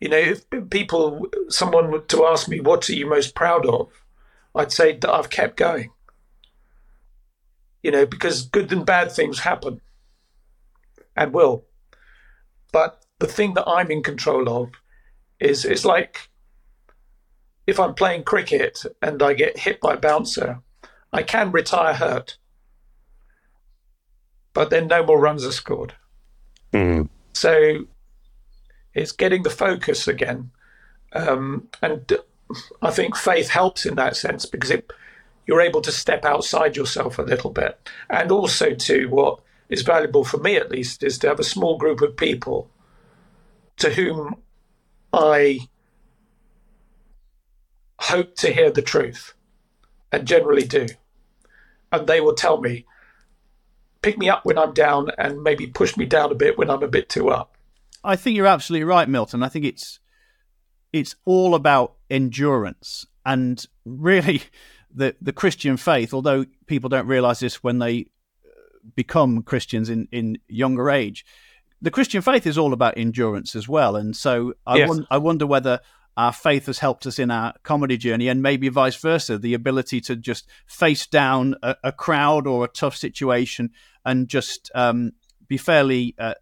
[0.00, 3.92] you know, if people, someone were to ask me, what are you most proud of?
[4.56, 5.92] I'd say that I've kept going.
[7.80, 9.80] You know, because good and bad things happen
[11.16, 11.64] and will.
[12.72, 14.70] But the thing that I'm in control of
[15.38, 16.28] is it's like
[17.66, 20.60] if I'm playing cricket and I get hit by a bouncer,
[21.12, 22.36] I can retire hurt,
[24.52, 25.94] but then no more runs are scored.
[26.72, 27.08] Mm.
[27.32, 27.86] So
[28.94, 30.50] it's getting the focus again,
[31.12, 32.12] um, and
[32.82, 34.92] I think faith helps in that sense because it,
[35.46, 39.40] you're able to step outside yourself a little bit, and also to what
[39.70, 42.68] is valuable for me at least is to have a small group of people
[43.78, 44.34] to whom
[45.12, 45.60] I
[47.98, 49.34] hope to hear the truth
[50.12, 50.86] and generally do.
[51.92, 52.84] And they will tell me,
[54.02, 56.82] pick me up when I'm down and maybe push me down a bit when I'm
[56.82, 57.56] a bit too up.
[58.02, 59.42] I think you're absolutely right, Milton.
[59.42, 60.00] I think it's
[60.92, 64.42] it's all about endurance and really
[64.94, 68.06] the the Christian faith, although people don't realize this when they
[68.94, 71.24] become Christians in, in younger age,
[71.82, 73.96] the Christian faith is all about endurance as well.
[73.96, 74.88] And so I, yes.
[74.88, 75.80] won- I wonder whether
[76.16, 79.38] our faith has helped us in our comedy journey, and maybe vice versa.
[79.38, 83.70] The ability to just face down a, a crowd or a tough situation
[84.04, 85.12] and just um,
[85.48, 86.34] be fairly uh,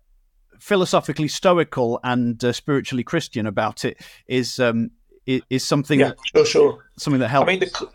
[0.58, 4.90] philosophically stoical and uh, spiritually Christian about it is um,
[5.26, 6.00] is, something.
[6.00, 6.84] Yeah, sure, sure.
[6.98, 7.48] Something that helps.
[7.48, 7.88] I mean, the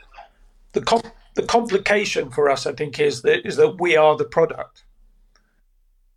[0.73, 1.01] the, com-
[1.35, 4.83] the complication for us, I think, is that is that we are the product,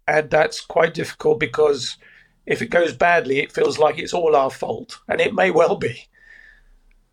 [0.07, 1.97] and that's quite difficult because
[2.45, 5.77] if it goes badly, it feels like it's all our fault, and it may well
[5.77, 6.07] be.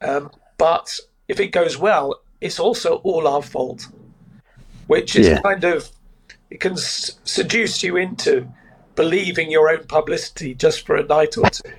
[0.02, 3.88] Um, but if it goes well, it's also all our fault,
[4.88, 5.42] which is yeah.
[5.42, 5.90] kind of
[6.50, 8.48] it can s- seduce you into
[8.96, 11.72] believing your own publicity just for a night or two,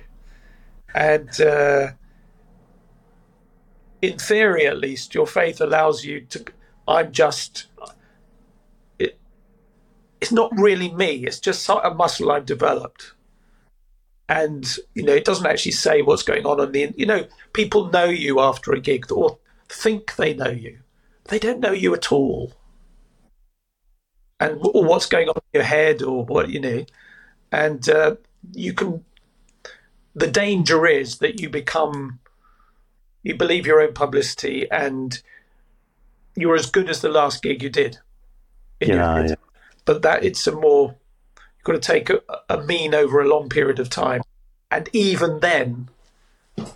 [0.93, 1.91] and uh,
[4.11, 6.45] in theory, at least, your faith allows you to.
[6.87, 7.65] I'm just.
[8.99, 9.17] It,
[10.21, 11.25] it's not really me.
[11.25, 13.13] It's just a muscle I've developed
[14.27, 17.89] and you know it doesn't actually say what's going on on the you know people
[17.91, 19.37] know you after a gig or
[19.69, 20.79] think they know you
[21.25, 22.53] they don't know you at all
[24.39, 26.85] and or what's going on in your head or what you know
[27.51, 28.15] and uh,
[28.53, 29.03] you can
[30.15, 32.19] the danger is that you become
[33.25, 35.21] you believe your own publicity and
[36.35, 37.97] you're as good as the last gig you did
[38.79, 39.35] yeah, yeah,
[39.85, 40.95] but that it's a more
[41.55, 44.21] you've got to take a, a mean over a long period of time.
[44.71, 45.89] And even then,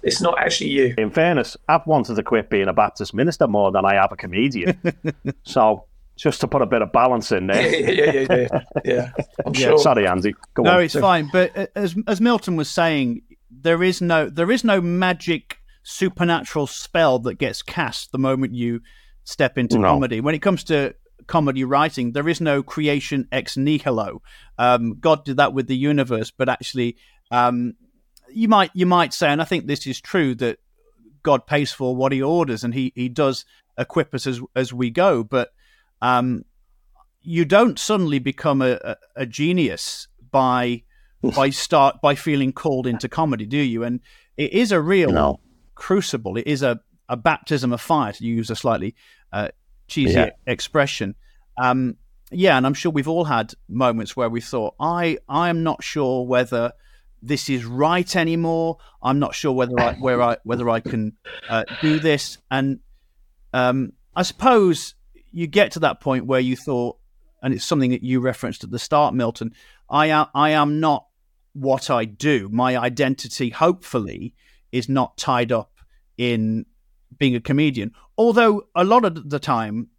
[0.03, 0.93] it's not actually you.
[0.97, 4.15] In fairness, I've wanted to quit being a Baptist minister more than I have a
[4.15, 4.79] comedian.
[5.43, 5.85] so
[6.15, 7.75] just to put a bit of balance in there.
[7.91, 9.11] yeah, yeah, yeah, yeah.
[9.45, 9.59] I'm yeah.
[9.59, 9.79] sure.
[9.79, 10.33] Sorry, Andy.
[10.53, 10.83] Go no, on.
[10.83, 11.29] it's fine.
[11.31, 15.58] But uh, as as Milton was saying, there is no there is no magic
[15.89, 18.81] supernatural spell that gets cast the moment you
[19.23, 19.87] step into no.
[19.87, 20.21] comedy.
[20.21, 20.93] When it comes to
[21.29, 22.11] comedy writing.
[22.11, 24.21] There is no creation ex nihilo.
[24.57, 26.97] Um, God did that with the universe, but actually,
[27.31, 27.75] um,
[28.29, 30.57] you might you might say, and I think this is true that
[31.23, 33.45] God pays for what He orders, and He He does
[33.77, 35.23] equip us as as we go.
[35.23, 35.51] But
[36.01, 36.43] um,
[37.21, 40.83] you don't suddenly become a, a, a genius by
[41.35, 43.83] by start by feeling called into comedy, do you?
[43.83, 44.01] And
[44.35, 45.39] it is a real no.
[45.79, 46.37] Crucible.
[46.37, 48.93] It is a a baptism of fire, to use a slightly
[49.33, 49.47] uh,
[49.87, 50.29] cheesy yeah.
[50.45, 51.15] expression.
[51.57, 51.95] Um,
[52.31, 55.83] yeah, and I'm sure we've all had moments where we thought, I I am not
[55.83, 56.73] sure whether
[57.23, 58.77] this is right anymore.
[59.01, 61.13] I'm not sure whether I where I whether I can
[61.49, 62.37] uh, do this.
[62.51, 62.79] And
[63.53, 64.93] um, I suppose
[65.31, 66.97] you get to that point where you thought,
[67.41, 69.53] and it's something that you referenced at the start, Milton.
[69.89, 71.07] I am I am not
[71.53, 72.49] what I do.
[72.51, 74.35] My identity, hopefully,
[74.71, 75.71] is not tied up
[76.17, 76.65] in
[77.17, 77.91] being a comedian.
[78.17, 79.89] Although a lot of the time,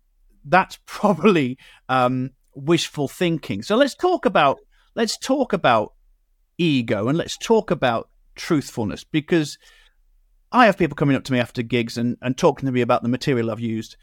[0.44, 1.58] that's probably
[1.88, 3.62] um, wishful thinking.
[3.62, 4.58] So let's talk about
[4.94, 5.94] let's talk about
[6.58, 9.58] ego and let's talk about truthfulness because
[10.52, 13.02] I have people coming up to me after gigs and, and talking to me about
[13.02, 13.96] the material I've used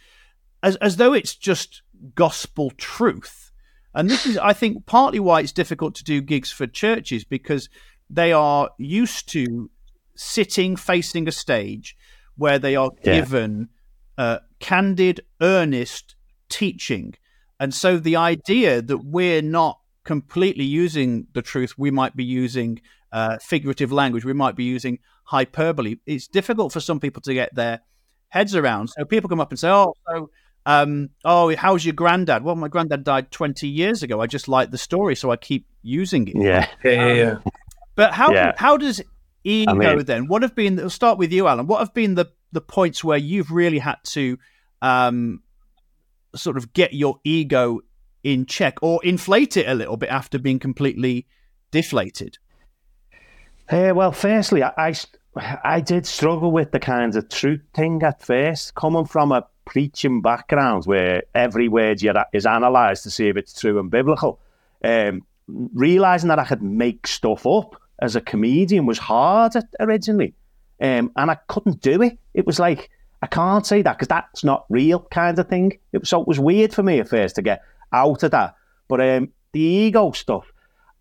[0.64, 1.82] as as though it's just
[2.16, 3.52] gospel truth.
[3.94, 7.68] And this is, I think, partly why it's difficult to do gigs for churches because
[8.10, 9.72] they are used to
[10.18, 11.96] sitting facing a stage
[12.36, 13.22] where they are yeah.
[13.22, 13.70] given
[14.18, 16.16] uh, candid, earnest
[16.50, 17.14] teaching.
[17.60, 22.82] And so the idea that we're not completely using the truth, we might be using
[23.12, 25.98] uh, figurative language, we might be using hyperbole.
[26.06, 27.82] It's difficult for some people to get their
[28.30, 28.90] heads around.
[28.90, 30.30] So people come up and say, "Oh, so."
[30.66, 32.44] Um, oh, how's your granddad?
[32.44, 34.20] Well, my granddad died 20 years ago.
[34.20, 36.36] I just like the story, so I keep using it.
[36.36, 36.68] Yeah.
[36.84, 37.44] Yeah, yeah, um,
[37.96, 38.52] But how yeah.
[38.58, 39.02] how does
[39.48, 40.28] ego I mean, then?
[40.28, 40.76] What have been?
[40.76, 41.68] We'll start with you, Allan.
[41.68, 44.38] What have been the the points where you've really had to
[44.82, 45.42] um,
[46.36, 47.82] sort of get your ego
[48.24, 51.28] in check or inflate it a little bit after being completely
[51.72, 52.38] deflated?
[53.70, 54.94] Uh, well, firstly, I, I,
[55.64, 60.22] I did struggle with the kind of truth thing at first, coming from a preaching
[60.22, 64.40] background where every word you is analysed to see if it's true and biblical.
[64.84, 70.34] Um, realizing that I could make stuff up as a comedian was hard originally,
[70.82, 72.18] um, and I couldn't do it.
[72.34, 72.90] It was like
[73.22, 75.80] I can't say that because that's not real kind of thing.
[75.92, 78.56] It, so it was weird for me at first to get out of that.
[78.88, 80.52] But um, the ego stuff,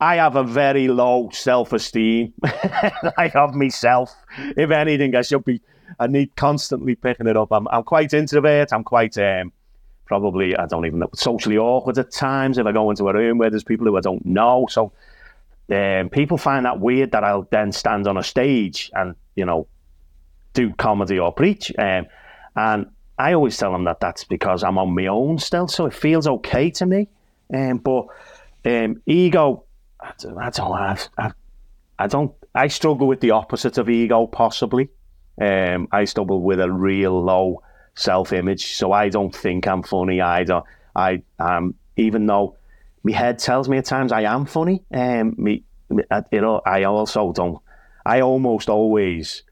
[0.00, 2.32] I have a very low self esteem.
[2.44, 4.14] I have myself.
[4.38, 5.60] If anything, I should be.
[6.00, 7.52] I need constantly picking it up.
[7.52, 8.72] I'm, I'm quite introvert.
[8.72, 9.52] I'm quite um,
[10.06, 13.38] probably I don't even know socially awkward at times if I go into a room
[13.38, 14.66] where there's people who I don't know.
[14.70, 14.92] So
[15.72, 19.66] um, people find that weird that I'll then stand on a stage and you know
[20.52, 21.72] do comedy or preach.
[21.78, 22.06] Um,
[22.54, 22.86] and
[23.18, 26.26] I always tell them that that's because I'm on my own still, so it feels
[26.26, 27.08] okay to me.
[27.52, 28.06] Um, but
[28.64, 29.64] um, ego,
[30.00, 31.32] I don't, I don't, I,
[31.98, 34.88] I don't, I struggle with the opposite of ego, possibly.
[35.40, 37.62] Um, I struggle with a real low
[37.94, 40.18] self-image, so I don't think I'm funny.
[40.18, 40.64] Don't.
[40.94, 42.56] I um, even though
[43.06, 44.82] my head tells me at times I am funny.
[44.92, 45.62] Um, me,
[46.10, 47.58] uh, you know, I also don't.
[48.04, 49.44] I almost always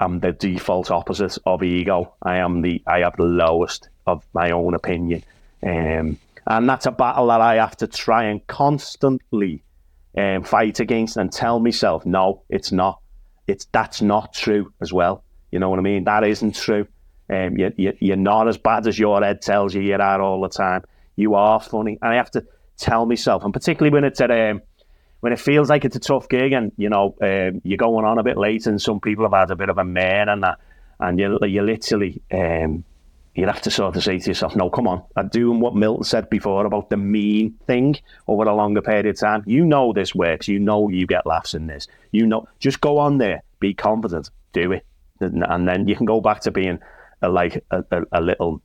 [0.00, 2.14] am the default opposite of ego.
[2.22, 2.82] I am the.
[2.86, 5.22] I have the lowest of my own opinion,
[5.62, 9.62] um, and that's a battle that I have to try and constantly
[10.16, 13.00] um, fight against and tell myself, no, it's not.
[13.46, 15.24] It's that's not true as well.
[15.50, 16.04] You know what I mean?
[16.04, 16.86] That isn't true.
[17.28, 20.40] Um, you, you, you're not as bad as your head tells you you are all
[20.40, 20.84] the time.
[21.16, 22.46] You are funny, and I have to
[22.76, 24.30] tell myself, and particularly when it's at
[25.20, 28.18] when it feels like it's a tough gig, and you know um, you're going on
[28.18, 30.58] a bit late, and some people have had a bit of a man and that,
[31.00, 32.84] and you you literally um,
[33.34, 36.04] you'd have to sort of say to yourself, no, come on, I'm doing what Milton
[36.04, 37.96] said before about the mean thing
[38.28, 39.42] over a longer period of time.
[39.46, 40.46] You know this works.
[40.46, 41.88] You know you get laughs in this.
[42.12, 44.86] You know, just go on there, be confident, do it,
[45.20, 46.78] and then you can go back to being
[47.22, 48.60] a, like a, a, a little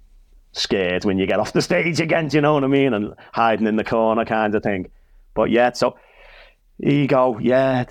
[0.52, 2.28] scared when you get off the stage again.
[2.28, 2.94] Do you know what I mean?
[2.94, 4.90] And hiding in the corner kind of thing.
[5.34, 5.98] But yeah, so
[6.82, 7.86] ego, yeah,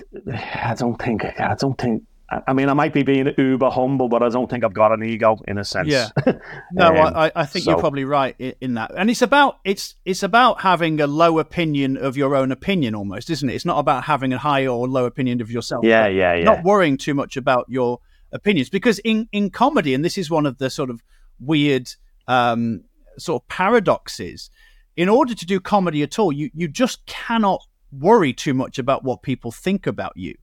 [0.55, 4.23] I don't think, I don't think I mean, I might be being uber humble, but
[4.23, 5.89] I don't think I've got an ego in a sense.
[5.89, 6.11] Yeah,
[6.73, 7.71] no, um, I, I, think so.
[7.71, 8.93] you're probably right in that.
[8.95, 13.31] And it's about it's it's about having a low opinion of your own opinion, almost,
[13.31, 13.55] isn't it?
[13.55, 15.87] It's not about having a high or low opinion of yourself.
[15.87, 16.45] Yeah, yeah, yeah.
[16.45, 18.01] Not worrying too much about your
[18.31, 21.03] opinions, because in in comedy, and this is one of the sort of
[21.41, 21.89] weird
[22.29, 22.85] um,
[23.19, 24.51] sort of paradoxes.
[24.97, 27.61] In order to do comedy at all, you you just cannot
[27.91, 30.35] worry too much about what people think about you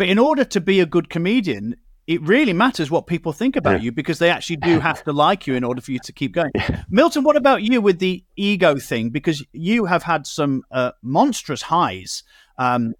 [0.00, 1.76] but in order to be a good comedian,
[2.06, 3.84] it really matters what people think about yeah.
[3.84, 6.32] you because they actually do have to like you in order for you to keep
[6.32, 6.52] going.
[6.54, 6.84] Yeah.
[6.88, 9.10] Milton, what about you with the ego thing?
[9.10, 12.22] Because you have had some uh, monstrous highs
[12.56, 12.94] um,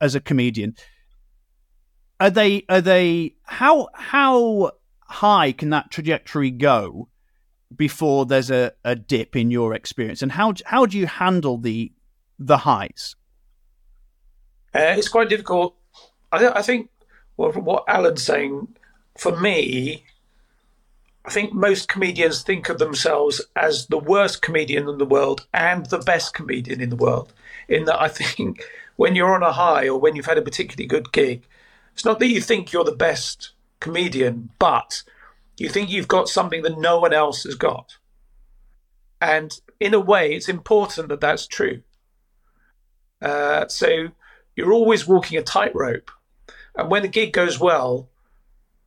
[0.00, 0.74] as a comedian.
[2.18, 2.64] Are they?
[2.68, 3.36] Are they?
[3.44, 4.72] How how
[5.02, 7.09] high can that trajectory go
[7.74, 10.22] before there's a, a dip in your experience?
[10.22, 11.92] And how how do you handle the
[12.38, 13.16] the highs?
[14.74, 15.74] Uh, it's quite difficult
[16.32, 16.90] I, I think
[17.36, 18.68] what Allan's saying,
[19.16, 20.04] for me,
[21.24, 25.86] I think most comedians think of themselves as the worst comedian in the world and
[25.86, 27.32] the best comedian in the world.
[27.68, 28.62] In that, I think
[28.96, 31.46] when you're on a high or when you've had a particularly good gig,
[31.94, 33.50] it's not that you think you're the best
[33.80, 35.02] comedian, but
[35.60, 37.98] you think you've got something that no one else has got.
[39.20, 41.82] And in a way, it's important that that's true.
[43.20, 44.08] Uh, so
[44.56, 46.10] you're always walking a tightrope
[46.74, 48.08] and when the gig goes well,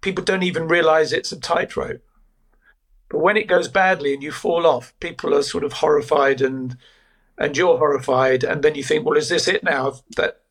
[0.02, 2.02] people don't even realize it's a tightrope.
[3.10, 6.78] But when it goes badly and you fall off, people are sort of horrified and
[7.38, 8.44] and you're horrified.
[8.44, 9.96] And then you think, well, is this it now?
[10.16, 10.42] That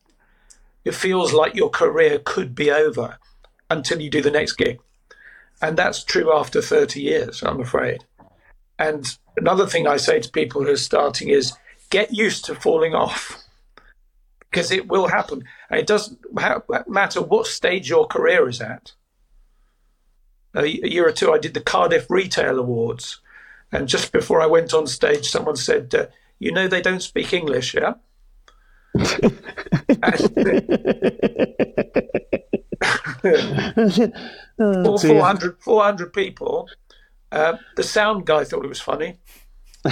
[0.83, 3.17] it feels like your career could be over
[3.69, 4.79] until you do the next gig.
[5.63, 8.03] And that's true after 30 years, I'm afraid.
[8.77, 11.53] And another thing I say to people who are starting is
[11.89, 13.41] get used to falling off
[14.41, 15.45] because it will happen.
[15.69, 18.91] And it doesn't matter what stage your career is at.
[20.53, 23.21] A year or two, I did the Cardiff Retail Awards.
[23.71, 26.07] And just before I went on stage, someone said, uh,
[26.39, 27.93] You know, they don't speak English, yeah?
[33.23, 36.69] oh, 400, 400 people.
[37.31, 39.17] Uh, the sound guy thought it was funny.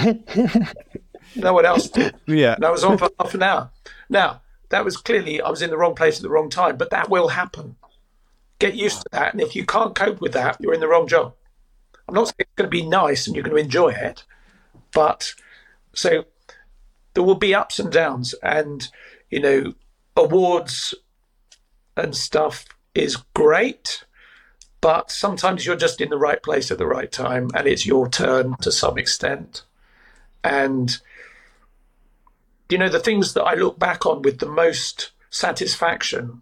[1.36, 2.14] no one else did.
[2.26, 2.54] Yeah.
[2.54, 3.70] And I was on for half an hour.
[4.08, 6.90] Now, that was clearly I was in the wrong place at the wrong time, but
[6.90, 7.76] that will happen.
[8.58, 9.32] Get used to that.
[9.32, 11.34] And if you can't cope with that, you're in the wrong job.
[12.08, 14.24] I'm not saying it's going to be nice and you're going to enjoy it,
[14.92, 15.34] but
[15.94, 16.24] so
[17.14, 18.34] there will be ups and downs.
[18.42, 18.88] And,
[19.30, 19.74] you know,
[20.16, 20.94] awards
[21.96, 22.64] and stuff
[22.94, 24.04] is great,
[24.80, 28.08] but sometimes you're just in the right place at the right time and it's your
[28.08, 29.62] turn to some extent.
[30.44, 30.98] And
[32.68, 36.40] you know, the things that I look back on with the most satisfaction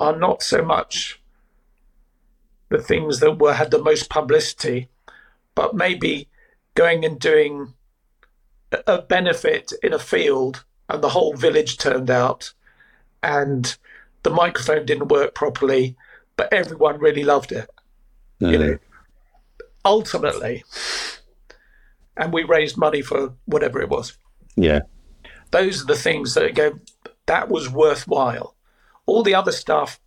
[0.00, 1.20] are not so much
[2.70, 4.88] the things that were had the most publicity,
[5.54, 6.28] but maybe
[6.74, 7.74] going and doing
[8.86, 12.52] a benefit in a field and the whole village turned out
[13.22, 13.76] and
[14.22, 15.96] the microphone didn't work properly,
[16.36, 17.70] but everyone really loved it.
[18.40, 18.52] Mm.
[18.52, 18.78] You know,
[19.84, 20.64] ultimately,
[22.16, 24.16] and we raised money for whatever it was.
[24.56, 24.80] Yeah
[25.50, 26.78] those are the things that go,
[27.26, 28.54] that was worthwhile.
[29.06, 30.00] All the other stuff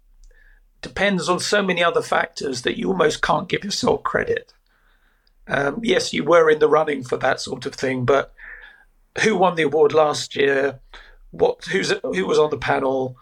[0.81, 4.53] depends on so many other factors that you almost can't give yourself credit.
[5.47, 8.33] Um, yes, you were in the running for that sort of thing, but
[9.23, 10.79] who won the award last year?
[11.31, 13.15] What who's who was on the panel?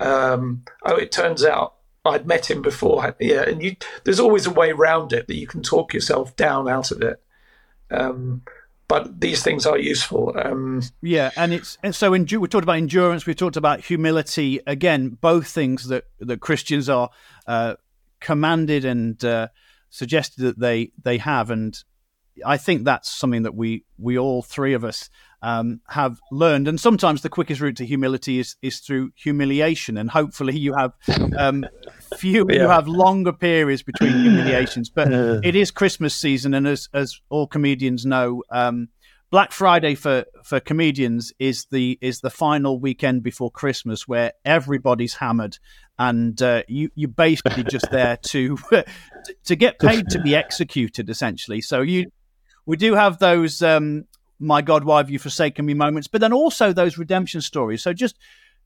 [0.00, 1.74] Um, oh, it turns out
[2.04, 3.16] I'd met him before.
[3.18, 6.68] Yeah, and you, there's always a way around it that you can talk yourself down
[6.68, 7.22] out of it.
[7.90, 8.42] Um,
[8.86, 10.34] but these things are useful.
[10.36, 13.24] Um, yeah, and it's and so in, we talked about endurance.
[13.24, 14.60] We talked about humility.
[14.66, 17.10] Again, both things that that Christians are
[17.46, 17.74] uh,
[18.20, 19.48] commanded and uh,
[19.88, 21.82] suggested that they they have, and
[22.44, 25.08] I think that's something that we we all three of us
[25.44, 26.66] um, have learned.
[26.66, 30.92] And sometimes the quickest route to humility is is through humiliation, and hopefully you have
[31.38, 31.66] um,
[32.16, 32.62] few yeah.
[32.62, 34.88] you have longer periods between humiliations.
[34.88, 35.12] But
[35.44, 38.42] it is Christmas season, and as as all comedians know.
[38.50, 38.88] Um,
[39.30, 45.14] Black Friday for, for comedians is the is the final weekend before Christmas where everybody's
[45.14, 45.58] hammered
[45.98, 48.56] and uh, you you basically just there to
[49.44, 51.60] to get paid to be executed essentially.
[51.60, 52.12] So you
[52.64, 54.04] we do have those um,
[54.38, 57.82] my God, why have you forsaken me moments, but then also those redemption stories.
[57.82, 58.18] So just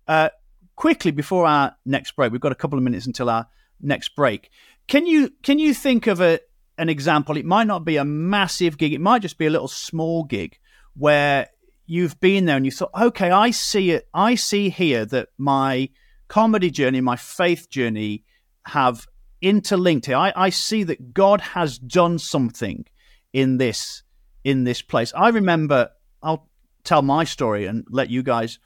[0.06, 0.30] uh,
[0.76, 3.46] quickly before our next break, we've got a couple of minutes until our
[3.80, 4.50] next break.
[4.86, 6.40] Can you can you think of a
[6.78, 7.36] an example?
[7.36, 10.58] It might not be a massive gig; it might just be a little small gig
[10.96, 11.48] where
[11.86, 14.08] you've been there and you thought, okay, I see it.
[14.12, 15.88] I see here that my
[16.28, 18.24] comedy journey, my faith journey,
[18.66, 19.06] have
[19.40, 20.16] interlinked here.
[20.16, 22.84] I, I see that God has done something
[23.32, 24.02] in this
[24.48, 25.12] in this place.
[25.14, 25.90] I remember,
[26.22, 26.48] I'll
[26.82, 28.58] tell my story and let you guys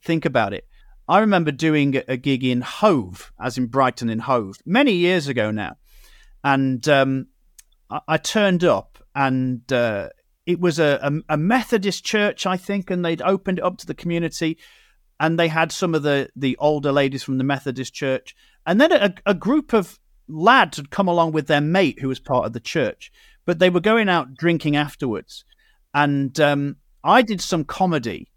[0.00, 0.64] think about it.
[1.08, 5.50] I remember doing a gig in Hove, as in Brighton in Hove, many years ago
[5.50, 5.76] now.
[6.44, 7.26] And um,
[7.90, 10.10] I, I, turned up, and uh,
[10.46, 13.86] it was a, a, a, Methodist church, I think, and they'd opened it up to
[13.86, 14.56] the community.
[15.18, 18.36] And they had some of the, the older ladies from the Methodist church.
[18.66, 22.20] And then a, a group of lads had come along with their mate who was
[22.20, 23.10] part of the church
[23.44, 25.44] but they were going out drinking afterwards.
[25.92, 28.30] And um, I did some comedy,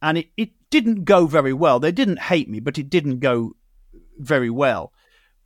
[0.00, 1.80] and it, it didn't go very well.
[1.80, 3.56] They didn't hate me, but it didn't go
[4.18, 4.92] very well.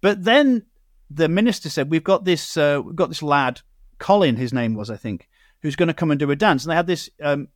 [0.00, 0.66] But then
[1.10, 2.56] the minister said, "We've got this.
[2.56, 3.60] Uh, we've got this lad,
[3.98, 4.36] Colin.
[4.36, 5.28] His name was, I think,
[5.62, 7.48] who's going to come and do a dance." And they had this um,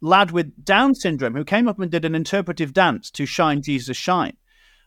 [0.00, 3.96] lad with Down syndrome who came up and did an interpretive dance to "Shine Jesus
[3.96, 4.36] Shine."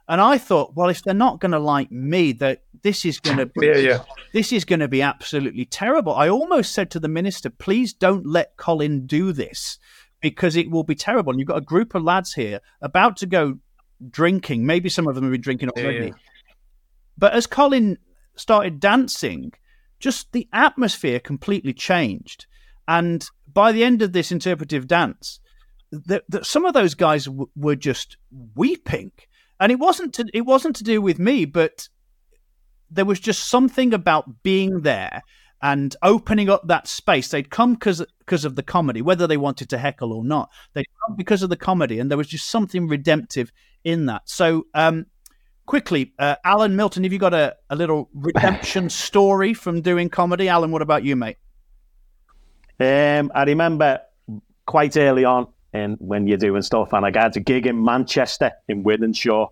[0.10, 3.38] And I thought, well, if they're not going to like me, that this is going
[3.38, 4.04] to yeah, yeah.
[4.34, 6.16] this is going to be absolutely terrible.
[6.16, 9.80] I almost said to the minister, please don't let Colin do this
[10.22, 11.32] because it will be terrible.
[11.32, 13.60] And you've got a group of lads here about to go
[14.10, 14.66] drinking.
[14.66, 16.08] Maybe some of them have been drinking already.
[16.08, 16.14] Yeah,
[17.18, 17.98] but as Colin
[18.36, 19.52] started dancing,
[20.00, 22.46] just the atmosphere completely changed.
[22.88, 25.40] And by the end of this interpretive dance,
[25.92, 28.18] that some of those guys w- were just
[28.56, 29.12] weeping
[29.60, 31.90] and it wasn't to, it wasn't to do with me, but
[32.90, 35.22] there was just something about being there
[35.62, 37.30] and opening up that space.
[37.30, 40.50] They'd come because because of the comedy, whether they wanted to heckle or not.
[40.74, 43.52] They'd come because of the comedy, and there was just something redemptive
[43.84, 44.24] in that.
[44.26, 45.08] So, um,
[45.66, 50.48] quickly, uh, Allan Milton, have you got a, a little redemption story from doing comedy?
[50.48, 51.38] Allan, what about you, mate?
[52.80, 54.02] Um, I remember
[54.66, 55.48] quite early on
[55.78, 56.94] and when you're doing stuff.
[56.94, 59.50] And I got a gig in Manchester in Wythenshawe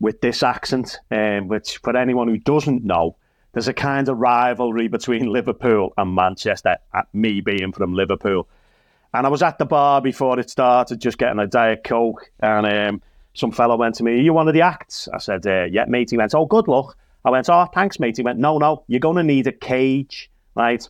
[0.00, 3.16] with this accent, um, which for anyone who doesn't know,
[3.52, 8.46] there's a kind of rivalry between Liverpool and Manchester, at me being from Liverpool.
[9.14, 12.66] And I was at the bar before it started, just getting a Diet Coke, and
[12.66, 13.02] um,
[13.32, 15.08] some fellow went to me, Are you one of the acts?
[15.12, 16.10] I said, uh, Yeah, mate.
[16.10, 16.96] He went, Oh, good luck.
[17.24, 18.16] I went, Oh, thanks, mate.
[18.16, 20.86] He went, No, no, you're going to need a cage, right?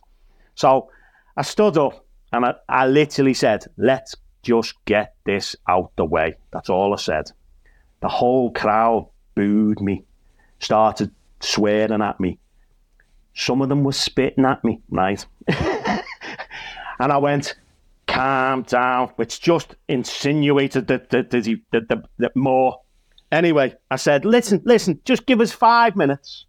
[0.55, 0.89] So
[1.35, 6.35] I stood up and I, I literally said, Let's just get this out the way.
[6.51, 7.31] That's all I said.
[8.01, 10.03] The whole crowd booed me,
[10.59, 12.39] started swearing at me.
[13.33, 15.25] Some of them were spitting at me, right?
[15.47, 16.01] and
[16.99, 17.55] I went,
[18.07, 22.81] calm down, which just insinuated that, that, that, that, that more.
[23.31, 26.45] Anyway, I said, listen, listen, just give us five minutes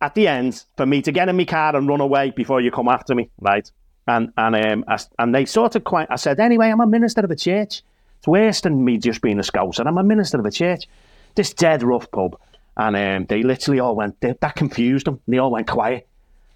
[0.00, 2.70] at the end for me to get in my car and run away before you
[2.70, 3.70] come after me, right?
[4.08, 6.08] And and um, I, and they sort of quite.
[6.10, 7.82] I said, anyway, I'm a minister of a church.
[8.18, 9.86] It's worse than me just being a scouser.
[9.86, 10.88] I'm a minister of a church.
[11.34, 12.36] This dead rough pub,
[12.76, 14.18] and um, they literally all went.
[14.20, 15.20] They, that confused them.
[15.28, 16.08] They all went quiet.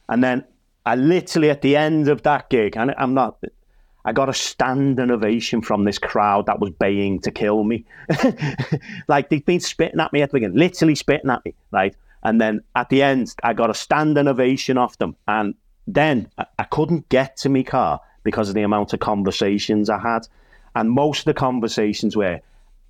[0.09, 0.45] And then
[0.87, 3.37] I literally at the end of that gig, and I'm not.
[4.05, 7.85] I got a standing ovation from this crowd that was baying to kill me.
[9.09, 11.95] like they've been spitting at me at the beginning, literally spitting at me, right?
[12.25, 15.15] And then at the end, I got a standing ovation off them.
[15.29, 15.55] And
[15.87, 20.29] then I couldn't get to my car because of the amount of conversations I had.
[20.75, 22.41] And most of the conversations were,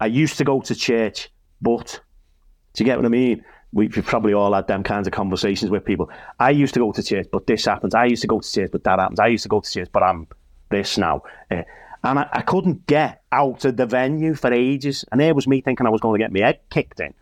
[0.00, 1.30] I used to go to church,
[1.60, 2.00] but,
[2.74, 3.44] do you get what I mean?
[3.72, 6.10] We've probably all had them kinds of conversations with people.
[6.38, 7.94] I used to go to church, but this happens.
[7.94, 9.18] I used to go to church, but that happens.
[9.18, 10.26] I used to go to church, but I'm
[10.68, 11.22] this now.
[11.50, 11.62] Uh,
[12.04, 15.04] and I, I, couldn't get out of the venue for ages.
[15.10, 17.14] And there was me thinking I was going to get my head kicked in.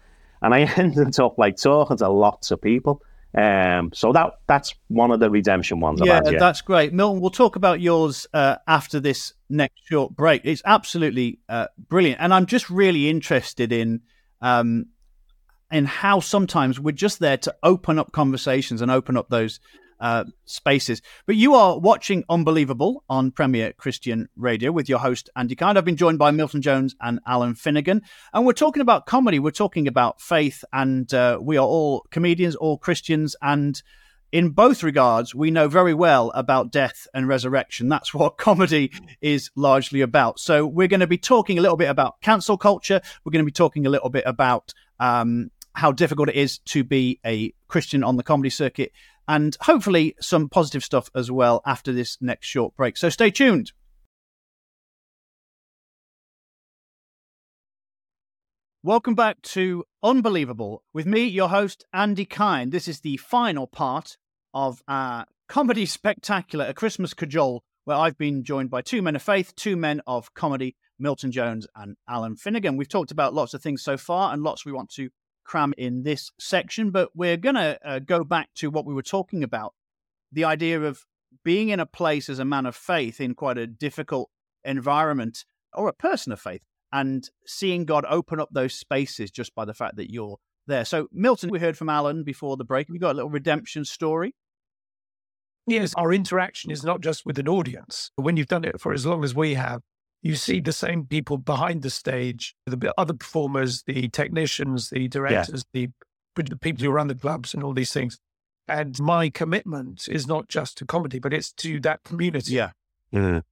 [0.42, 3.02] And I ended up like talking to lots of people.
[3.36, 6.00] Um, so that that's one of the redemption ones.
[6.02, 6.38] Yeah, had, yeah.
[6.38, 7.20] that's great, Milton.
[7.20, 10.42] We'll talk about yours uh, after this next short break.
[10.44, 14.00] It's absolutely uh, brilliant, and I'm just really interested in
[14.40, 14.86] um,
[15.70, 19.60] in how sometimes we're just there to open up conversations and open up those
[20.00, 21.02] uh, spaces.
[21.26, 25.76] But you are watching Unbelievable on Premier Christian Radio with your host, Andy Kind.
[25.76, 28.02] I've been joined by Milton Jones and Allan Finnegan.
[28.32, 32.56] And we're talking about comedy, we're talking about faith, and uh, we are all comedians,
[32.56, 33.36] all Christians.
[33.42, 33.80] And
[34.32, 37.88] in both regards, we know very well about death and resurrection.
[37.88, 40.40] That's what comedy is largely about.
[40.40, 43.00] So we're going to be talking a little bit about cancel culture.
[43.24, 46.84] We're going to be talking a little bit about um, how difficult it is to
[46.84, 48.92] be a Christian on the comedy circuit
[49.28, 52.96] and hopefully some positive stuff as well after this next short break.
[52.96, 53.72] So stay tuned.
[58.82, 62.72] Welcome back to Unbelievable with me, your host, Andy Kind.
[62.72, 64.16] This is the final part
[64.54, 69.22] of our comedy spectacular, A Christmas Cajole, where I've been joined by two men of
[69.22, 72.76] faith, two men of comedy, Milton Jones and Allan Finnegan.
[72.76, 75.10] We've talked about lots of things so far and lots we want to
[75.50, 79.02] cram in this section, but we're going to uh, go back to what we were
[79.02, 79.74] talking about
[80.30, 81.04] the idea of
[81.44, 84.30] being in a place as a man of faith in quite a difficult
[84.64, 85.44] environment
[85.74, 89.74] or a person of faith and seeing God open up those spaces just by the
[89.74, 90.36] fact that you're
[90.68, 90.84] there.
[90.84, 92.88] So, Milton, we heard from Allan before the break.
[92.88, 94.36] We got a little redemption story.
[95.66, 98.12] Yes, our interaction is not just with an audience.
[98.16, 99.82] But when you've done it for as long as we have,
[100.22, 105.64] you see the same people behind the stage, the other performers, the technicians, the directors,
[105.72, 105.86] yeah.
[106.36, 108.18] the, the people who run the clubs and all these things.
[108.68, 112.54] And my commitment is not just to comedy, but it's to that community.
[112.54, 112.70] Yeah.
[113.12, 113.42] Mm.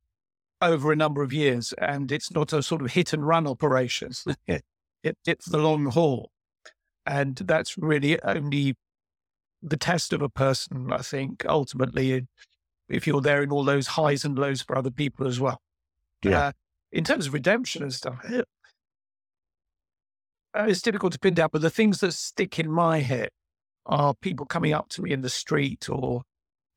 [0.60, 1.72] Over a number of years.
[1.78, 4.12] And it's not a sort of hit and run operation.
[4.46, 4.62] it,
[5.02, 6.30] it, it's the long haul.
[7.06, 8.76] And that's really only
[9.62, 12.26] the test of a person, I think, ultimately,
[12.88, 15.60] if you're there in all those highs and lows for other people as well.
[16.22, 16.38] Yeah.
[16.38, 16.52] Uh,
[16.90, 18.42] in terms of redemption and stuff, uh,
[20.66, 23.30] it's difficult to pin down, but the things that stick in my head
[23.86, 26.22] are people coming up to me in the street or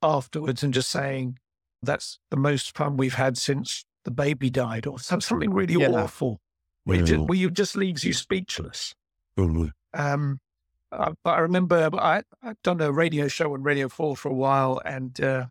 [0.02, 1.38] afterwards and just saying,
[1.82, 5.88] that's the most fun we've had since the baby died, or something really yeah.
[5.88, 6.40] awful,
[6.84, 7.04] where, yeah.
[7.04, 8.94] just, where you just leaves you speechless.
[9.38, 9.68] Mm-hmm.
[9.94, 10.40] Um,
[10.90, 14.34] uh, but I remember I, I'd done a radio show on Radio 4 for a
[14.34, 15.46] while, and uh,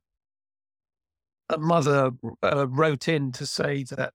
[1.51, 2.11] a mother
[2.43, 4.13] uh, wrote in to say that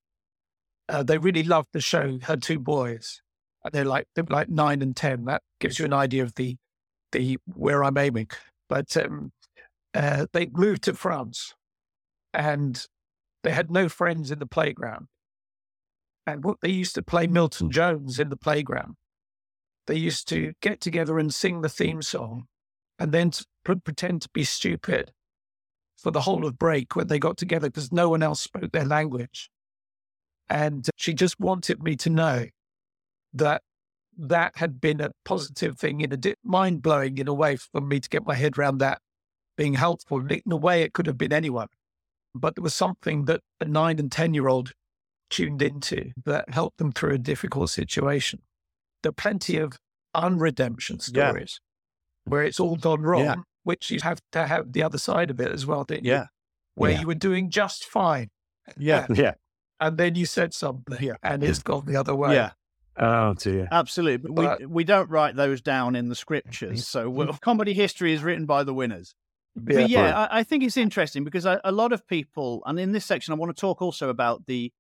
[0.89, 2.19] uh, they really loved the show.
[2.23, 3.23] Her two boys,
[3.65, 5.25] and they're like they're like nine and ten.
[5.25, 6.57] That gives you an idea of the
[7.13, 8.29] the where I'm aiming.
[8.69, 9.33] But um,
[9.95, 11.55] uh, they moved to France,
[12.33, 12.85] and
[13.43, 15.07] they had no friends in the playground.
[16.27, 18.97] And what they used to play Milton Jones in the playground.
[19.87, 22.47] They used to get together and sing the theme song,
[22.99, 23.31] and then
[23.65, 25.13] pretend to be stupid
[25.97, 28.85] for the whole of break when they got together because no one else spoke their
[28.85, 29.51] language.
[30.49, 32.47] And she just wanted me to know
[33.33, 33.63] that
[34.19, 37.81] that had been a positive thing in a di- mind blowing in a way for
[37.81, 39.01] me to get my head around that
[39.57, 40.25] being helpful.
[40.31, 41.69] In a way, it could have been anyone,
[42.35, 44.73] but there was something that a nine and 10 year old
[45.29, 48.41] tuned into that helped them through a difficult situation.
[49.03, 49.79] There are plenty of
[50.15, 51.61] unredemption stories
[52.27, 52.31] yeah.
[52.31, 53.25] where it's all gone wrong.
[53.25, 53.35] Yeah
[53.67, 56.21] which you have to have the other side of it as well, didn't yeah.
[56.21, 56.27] you?
[56.77, 57.01] Where yeah.
[57.01, 58.31] you were doing just fine.
[58.79, 59.07] Yeah.
[59.13, 59.35] yeah.
[59.81, 61.15] And then you said something yeah.
[61.21, 62.35] and it's gone the other way.
[62.35, 62.53] Yeah.
[62.97, 63.67] Oh dear.
[63.73, 64.31] Absolutely.
[64.31, 66.87] But we, we don't write those down in the scriptures.
[66.87, 69.17] So well, comedy history is written by the winners.
[69.57, 72.79] Yeah, but yeah, I, I, think it's interesting because a, a lot of people, and
[72.79, 74.71] in this section, I want to talk also about the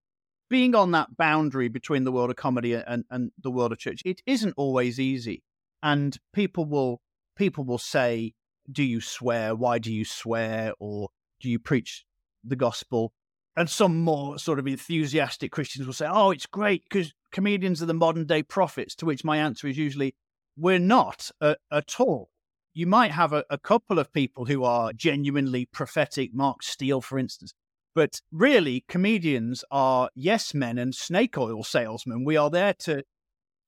[0.48, 4.02] being on that boundary between the world of comedy and, and the world of church.
[4.04, 5.42] It isn't always easy.
[5.82, 7.00] And people will
[7.36, 8.34] people will say,
[8.70, 9.54] do you swear?
[9.54, 10.72] Why do you swear?
[10.78, 11.08] Or
[11.40, 12.04] do you preach
[12.44, 13.12] the gospel?
[13.56, 17.86] And some more sort of enthusiastic Christians will say, oh, it's great because comedians are
[17.86, 18.94] the modern day prophets.
[18.96, 20.14] To which my answer is usually,
[20.56, 22.28] we're not uh, at all.
[22.74, 27.18] You might have a, a couple of people who are genuinely prophetic, Mark Steel, for
[27.18, 27.54] instance.
[27.94, 32.24] But really, comedians are yes men and snake oil salesmen.
[32.26, 33.04] We are there to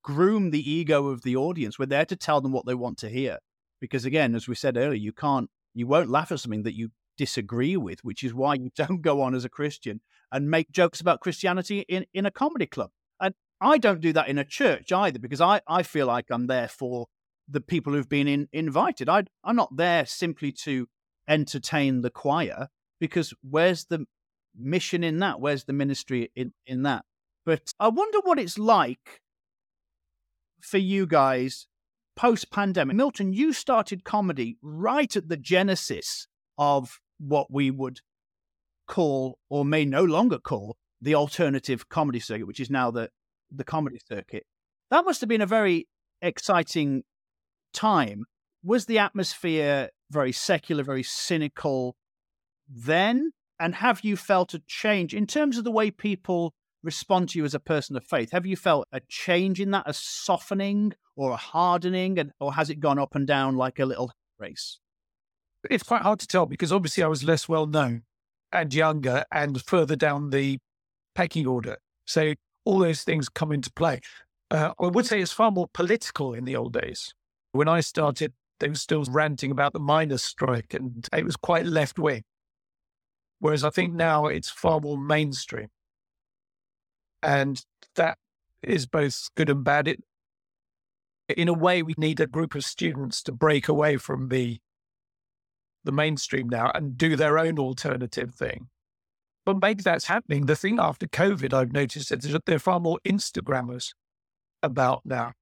[0.02, 1.78] groom the ego of the audience.
[1.78, 3.38] We're there to tell them what they want to hear.
[3.80, 6.90] Because again, as we said earlier, you can't, you won't laugh at something that you
[7.16, 10.00] disagree with, which is why you don't go on as a Christian
[10.32, 12.90] and make jokes about Christianity in, in a comedy club.
[13.20, 16.46] And I don't do that in a church either, because I, I feel like I'm
[16.46, 17.06] there for
[17.48, 19.08] the people who've been in, invited.
[19.08, 20.86] I, I'm not there simply to
[21.28, 22.68] entertain the choir,
[23.00, 24.06] because where's the
[24.56, 25.40] mission in that?
[25.40, 27.04] Where's the ministry in, in that?
[27.44, 29.22] But I wonder what it's like
[30.60, 31.66] for you guys
[32.18, 32.96] post pandemic.
[32.96, 36.26] Milton, you started comedy right at the genesis
[36.58, 38.00] of what we would
[38.88, 43.08] call, or may no longer call, the alternative comedy circuit, which is now the,
[43.54, 44.44] the comedy circuit.
[44.90, 45.86] That must have been a very
[46.20, 47.04] exciting
[47.72, 48.24] time.
[48.64, 51.94] Was the atmosphere very secular, very cynical
[52.68, 53.30] then?
[53.60, 57.44] And have you felt a change in terms of the way people respond to you
[57.44, 58.30] as a person of faith?
[58.32, 62.70] Have you felt a change in that, a softening or a hardening, and, or has
[62.70, 64.78] it gone up and down like a little race?
[65.70, 68.02] It's quite hard to tell because obviously I was less well known
[68.52, 70.58] and younger and further down the
[71.14, 71.78] pecking order.
[72.06, 74.00] So all those things come into play.
[74.50, 77.12] Uh, I would say it's far more political in the old days.
[77.52, 81.66] When I started, they were still ranting about the miners' strike and it was quite
[81.66, 82.22] left wing.
[83.40, 85.68] Whereas I think now it's far more mainstream.
[87.22, 87.64] And
[87.96, 88.18] that
[88.62, 89.88] is both good and bad.
[89.88, 90.04] It,
[91.28, 94.58] in a way, we need a group of students to break away from the
[95.84, 98.68] the mainstream now and do their own alternative thing.
[99.46, 100.44] But maybe that's happening.
[100.44, 103.94] The thing after COVID, I've noticed is that there are far more Instagrammers
[104.62, 105.32] about now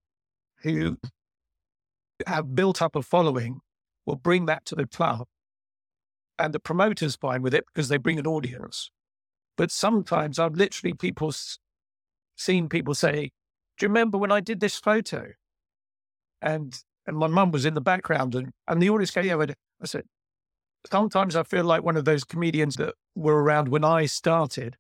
[0.62, 0.98] who
[2.26, 3.60] have built up a following,
[4.04, 5.26] will bring that to the club.
[6.38, 8.90] And the promoter's fine with it because they bring an audience.
[9.56, 11.32] But sometimes I've literally people
[12.36, 13.30] seen people say,
[13.78, 15.32] Do you remember when I did this photo?
[16.40, 19.46] And and my mum was in the background and, and the audience came over.
[19.80, 20.04] I said,
[20.90, 24.76] Sometimes I feel like one of those comedians that were around when I started,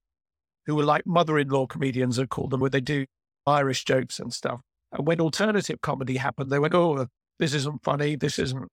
[0.66, 3.06] who were like mother in law comedians, I call them, where they do
[3.46, 4.60] Irish jokes and stuff.
[4.92, 7.06] And when alternative comedy happened, they went, Oh, uh,
[7.38, 8.16] this isn't funny.
[8.16, 8.68] This isn't.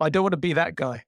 [0.00, 1.04] I don't want to be that guy.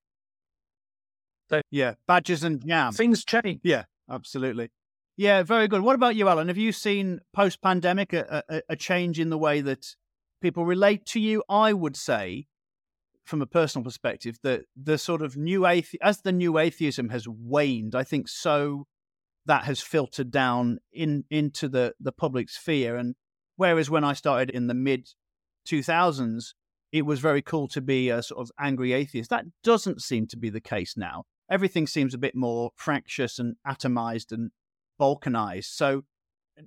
[1.50, 2.92] So, yeah, badges and jam.
[2.92, 3.60] Things change.
[3.62, 4.70] Yeah, absolutely.
[5.18, 5.80] Yeah, very good.
[5.80, 6.46] What about you, Allan?
[6.46, 9.96] Have you seen post pandemic a, a, a, change in the way that
[10.40, 11.42] people relate to you?
[11.48, 12.46] I would say,
[13.24, 17.26] from a personal perspective, that the sort of new athe- as the new atheism has
[17.26, 18.86] waned, I think so
[19.44, 22.94] that has filtered down in into the the public sphere.
[22.94, 23.16] And
[23.56, 25.08] whereas when I started in the mid
[25.64, 26.54] two thousands,
[26.92, 29.30] it was very cool to be a sort of angry atheist.
[29.30, 31.24] That doesn't seem to be the case now.
[31.50, 34.52] Everything seems a bit more fractious and atomized and
[35.00, 35.74] balkanized.
[35.74, 36.04] So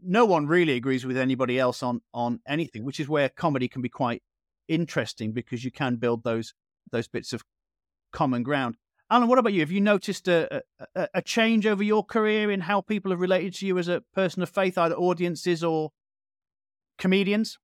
[0.01, 3.81] no one really agrees with anybody else on on anything, which is where comedy can
[3.81, 4.23] be quite
[4.67, 6.53] interesting because you can build those
[6.91, 7.43] those bits of
[8.11, 8.77] common ground.
[9.09, 9.59] Allan, what about you?
[9.59, 10.61] Have you noticed a,
[10.95, 14.01] a, a change over your career in how people have related to you as a
[14.13, 15.91] person of faith, either audiences or
[16.97, 17.57] comedians?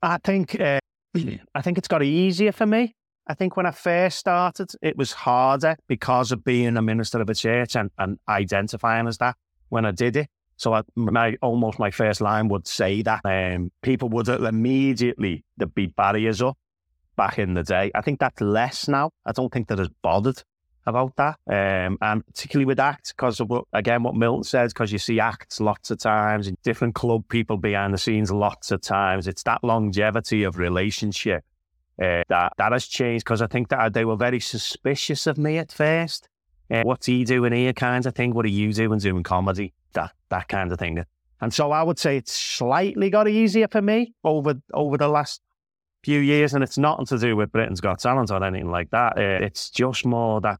[0.00, 0.80] I think uh,
[1.54, 2.94] I think it's got easier for me.
[3.26, 7.30] I think when I first started, it was harder because of being a minister of
[7.30, 9.36] a church and, and identifying as that
[9.68, 10.28] when I did it.
[10.56, 15.66] So I, my almost my first line would say that um, people would immediately the
[15.66, 16.56] be barriers up
[17.16, 17.90] back in the day.
[17.94, 19.10] I think that's less now.
[19.24, 20.42] I don't think that is bothered
[20.84, 24.92] about that, um, and particularly with acts because of what again what Milton says because
[24.92, 28.80] you see acts lots of times and different club people behind the scenes lots of
[28.80, 29.28] times.
[29.28, 31.44] It's that longevity of relationship
[32.00, 35.58] uh, that that has changed because I think that they were very suspicious of me
[35.58, 36.28] at first.
[36.70, 38.32] Uh, what's he doing here, kind of thing?
[38.32, 39.74] What are you doing doing comedy?
[39.94, 41.04] That that kind of thing.
[41.40, 45.42] And so I would say it's slightly got easier for me over over the last
[46.04, 49.18] few years, and it's nothing to do with Britain's Got Talent or anything like that.
[49.18, 50.58] Uh, it's just more that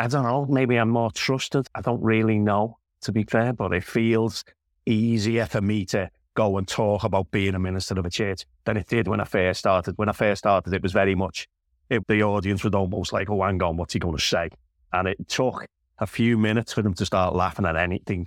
[0.00, 0.46] I don't know.
[0.46, 1.66] Maybe I'm more trusted.
[1.74, 4.44] I don't really know, to be fair, but it feels
[4.86, 8.76] easier for me to go and talk about being a minister of a church than
[8.76, 9.96] it did when I first started.
[9.98, 11.48] When I first started, it was very much,
[11.88, 14.50] it, the audience was almost like, oh, hang on, what's he going to say?
[14.92, 15.66] And it took
[15.98, 18.26] a few minutes for them to start laughing at anything.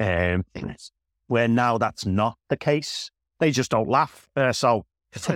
[0.00, 0.44] Um,
[1.26, 3.10] where now that's not the case.
[3.38, 4.28] They just don't laugh.
[4.36, 4.84] Uh, so,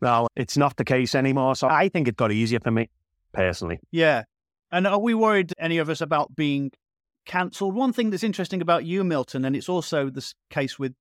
[0.00, 1.54] no, it's not the case anymore.
[1.56, 2.90] So I think it got easier for me
[3.32, 3.80] personally.
[3.90, 4.24] Yeah.
[4.70, 6.72] And are we worried, any of us, about being
[7.28, 7.76] cancelled.
[7.76, 10.94] One thing that's interesting about you, Milton, and it's also the case with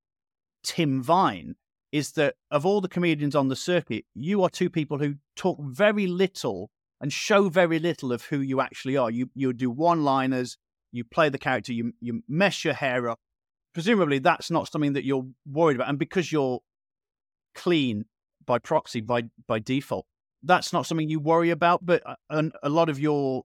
[0.64, 1.56] Tim Vine,
[1.92, 5.58] is that of all the comedians on the circuit, you are two people who talk
[5.60, 6.70] very little
[7.02, 9.10] and show very little of who you actually are.
[9.10, 10.58] You you do one liners,
[10.92, 13.20] you play the character, you you mess your hair up.
[13.74, 16.60] Presumably, that's not something that you're worried about, and because you're
[17.56, 18.06] clean
[18.46, 20.06] by proxy, by by default,
[20.44, 21.86] that's not something you worry about.
[21.86, 23.44] But a, uh, a lot of your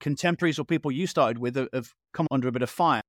[0.00, 3.02] contemporaries or people you started with have come under a bit of fire.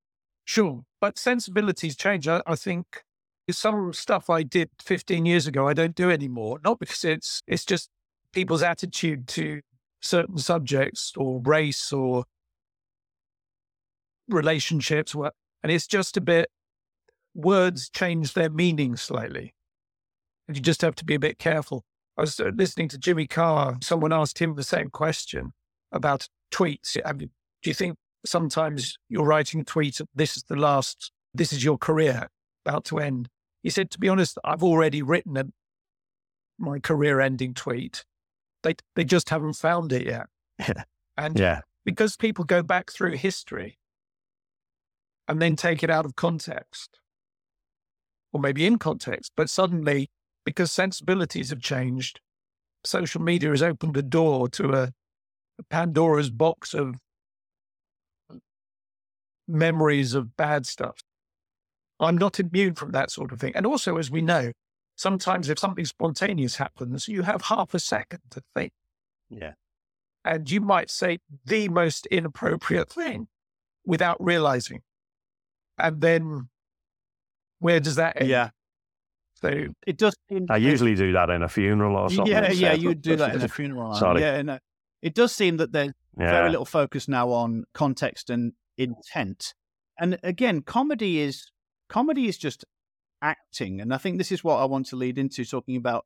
[0.46, 2.28] Sure, but sensibilities change.
[2.28, 3.04] I, I think
[3.50, 6.60] some stuff I did 15 years ago I don't do anymore.
[6.64, 7.90] Not because it's it's just
[8.34, 9.62] people's attitude to
[10.02, 12.26] certain subjects or race or
[14.30, 16.50] relationships, and it's just a bit.
[17.34, 19.54] Words change their meaning slightly,
[20.48, 21.84] and you just have to be a bit careful.
[22.18, 23.78] I was uh, listening to Jimmy Carr.
[23.82, 25.54] Someone asked him the same question
[25.92, 26.98] about tweets.
[27.06, 27.30] I mean,
[27.62, 31.78] do you think sometimes you're writing a tweet, this is the last, this is your
[31.78, 32.28] career
[32.66, 33.30] about to end?
[33.64, 35.46] He said, to be honest, I've already written a,
[36.58, 38.06] my career ending tweet.
[38.64, 40.28] They, they just haven't found it yet.
[41.18, 41.62] and yeah.
[41.86, 43.78] because people go back through history
[45.28, 47.00] and then take it out of context,
[48.32, 50.10] or maybe in context, but suddenly
[50.46, 52.22] because sensibilities have changed,
[52.86, 54.94] social media has opened a door to a, a
[55.64, 56.98] Pandora's box of
[59.48, 60.98] memories of bad stuff.
[62.00, 63.54] I'm not immune from that sort of thing.
[63.56, 64.52] And also, as we know,
[64.96, 68.72] sometimes if something spontaneous happens, you have half a second to think.
[69.30, 69.54] Yeah.
[70.24, 73.28] And you might say the most inappropriate thing
[73.86, 74.82] without realizing.
[75.78, 76.50] And then
[77.60, 78.30] where does that end?
[78.30, 78.50] Yeah.
[79.42, 80.16] So it does.
[80.30, 82.32] Seem, I usually do that in a funeral or something.
[82.32, 83.94] Yeah, yeah, you would do that in a funeral.
[83.94, 84.22] Sorry.
[84.22, 84.60] Yeah, no.
[85.02, 86.32] It does seem that there's yeah.
[86.32, 89.54] very little focus now on context and intent.
[90.00, 91.52] And again, comedy is
[91.90, 92.66] comedy is just
[93.22, 96.06] acting, and I think this is what I want to lead into talking about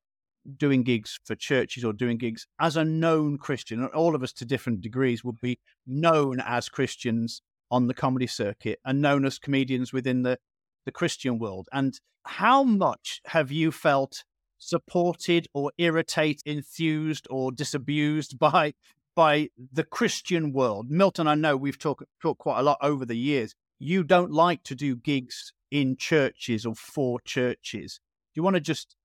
[0.58, 3.86] doing gigs for churches or doing gigs as a known Christian.
[3.88, 8.80] All of us to different degrees would be known as Christians on the comedy circuit
[8.84, 10.38] and known as comedians within the
[10.86, 11.68] the Christian world.
[11.72, 14.24] And how much have you felt
[14.62, 18.74] supported or irritated, enthused or disabused by
[19.16, 20.90] by the Christian world?
[20.90, 23.54] Milton, I know we've talked talked quite a lot over the years.
[23.80, 28.00] You don't like to do gigs in churches or for churches.
[28.34, 28.96] Do you want to just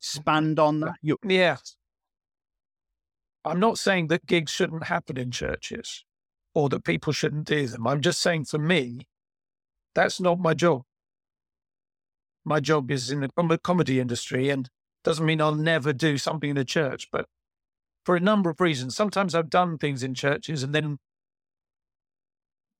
[0.00, 0.94] expand on that?
[1.00, 1.56] You- yeah.
[3.44, 6.04] I'm not saying that gigs shouldn't happen in churches
[6.52, 7.86] or that people shouldn't do them.
[7.86, 9.06] I'm just saying for me,
[9.94, 10.82] that's not my job.
[12.46, 14.68] My job is in the comedy industry and
[15.04, 17.26] doesn't mean I'll never do something in a church, but
[18.04, 18.96] for a number of reasons.
[18.96, 20.98] Sometimes I've done things in churches and then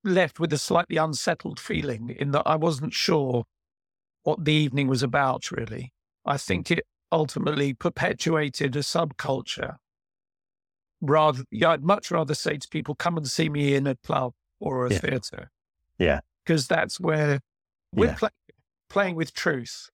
[0.05, 3.45] left with a slightly unsettled feeling in that I wasn't sure
[4.23, 5.93] what the evening was about, really.
[6.25, 9.77] I think it ultimately perpetuated a subculture.
[11.01, 14.33] Rather, yeah, I'd much rather say to people, come and see me in a club
[14.61, 14.99] or a yeah.
[14.99, 15.51] theatre.
[15.99, 17.41] Yeah because that's where
[17.93, 18.15] we're Yeah.
[18.15, 18.29] play,
[18.89, 19.89] playing with truth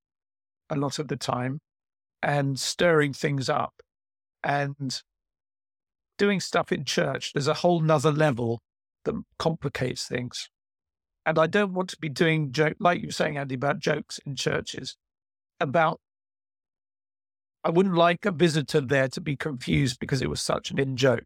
[0.71, 1.61] a lot of the time
[2.23, 3.75] and stirring things up
[4.43, 5.03] and
[6.19, 7.33] doing stuff in church.
[7.33, 8.61] There's a whole nother level
[9.05, 10.49] that complicates things.
[11.27, 14.19] And I don't want to be doing joke like you were saying, Andy, about jokes
[14.25, 14.97] in churches.
[15.61, 16.01] About
[17.65, 20.97] I wouldn't like a visitor there to be confused because it was such an in
[20.97, 21.25] joke.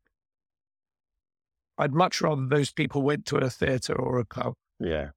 [1.78, 5.10] I'd much rather those people went to a theatre or a club Yeah.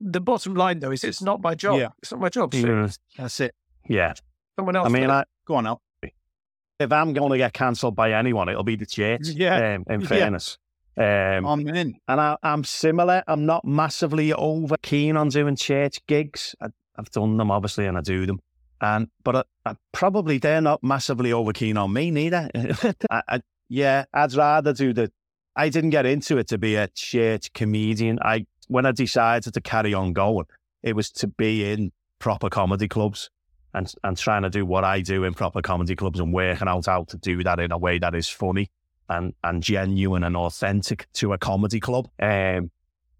[0.00, 1.78] The bottom line though is it's not my job.
[1.78, 1.88] Yeah.
[2.02, 2.54] It's not my job.
[2.54, 2.88] So Yeah.
[3.16, 3.54] That's it.
[3.88, 4.14] Yeah.
[4.58, 4.86] Someone else.
[4.86, 5.10] I mean.
[5.10, 5.80] I, Go on, Al.
[6.02, 9.22] if I'm going to get cancelled by anyone, it'll be the church.
[9.34, 9.74] Yeah.
[9.76, 10.06] Um, in Yeah.
[10.06, 10.58] fairness.
[10.96, 11.94] Um, I'm in.
[12.08, 13.22] and I, I'm similar.
[13.28, 16.56] I'm not massively over keen on doing church gigs.
[16.60, 16.66] I,
[16.98, 18.40] I've done them obviously, and I do them.
[18.80, 22.48] And but I, I probably they're not massively over keen on me neither.
[23.10, 25.10] I, I, yeah, I'd rather do the.
[25.54, 28.18] I didn't get into it to be a church comedian.
[28.22, 30.46] I when I decided to carry on going,
[30.82, 33.30] it was to be in proper comedy clubs
[33.74, 36.86] and and trying to do what I do in proper comedy clubs and working out
[36.86, 38.70] how to do that in a way that is funny
[39.08, 42.08] and and genuine and authentic to a comedy club.
[42.20, 42.70] Um,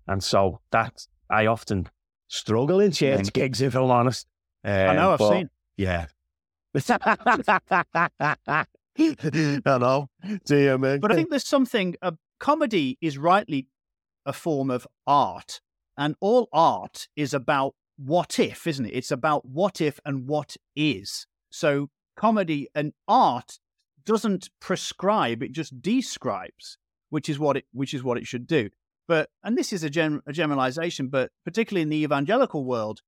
[0.07, 1.89] and so that I often
[2.29, 4.27] struggle in church gigs, if I'm honest.
[4.65, 5.51] Um, I know, I've but, seen.
[5.77, 6.07] Yeah.
[8.97, 10.09] I know.
[10.45, 10.99] Dear me.
[10.99, 13.67] But I think there's something, uh, comedy is rightly
[14.29, 15.61] a form of art.
[15.97, 18.95] And all art is about what if, isn't it?
[18.95, 21.27] It's about what if and what is.
[21.51, 23.59] So comedy and art
[24.05, 26.79] doesn't prescribe, it just describes,
[27.11, 28.71] which is what it, which is what it should do.
[29.09, 33.01] But, and this is a, gen, a generalization, but particularly in the evangelical world,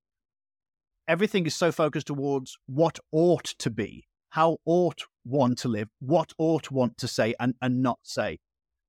[1.06, 6.32] everything is so focused towards what ought to be, how ought one to live, what
[6.38, 8.38] ought one to say and, and not say.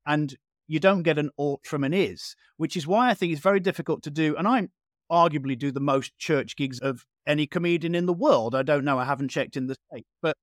[0.06, 0.36] And
[0.72, 3.60] you don't get an ought from an is, which is why I think it's very
[3.60, 4.38] difficult to do.
[4.38, 4.70] And I
[5.12, 8.56] arguably do the most church gigs of any comedian in the world.
[8.56, 8.98] I don't know.
[8.98, 10.38] I haven't checked in the state, but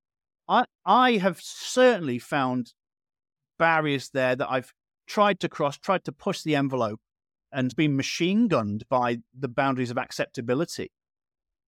[0.46, 2.74] I, I have certainly found
[3.58, 4.74] barriers there that I've
[5.06, 7.00] tried to cross, tried to push the envelope
[7.50, 10.92] and been machine gunned by the boundaries of acceptability.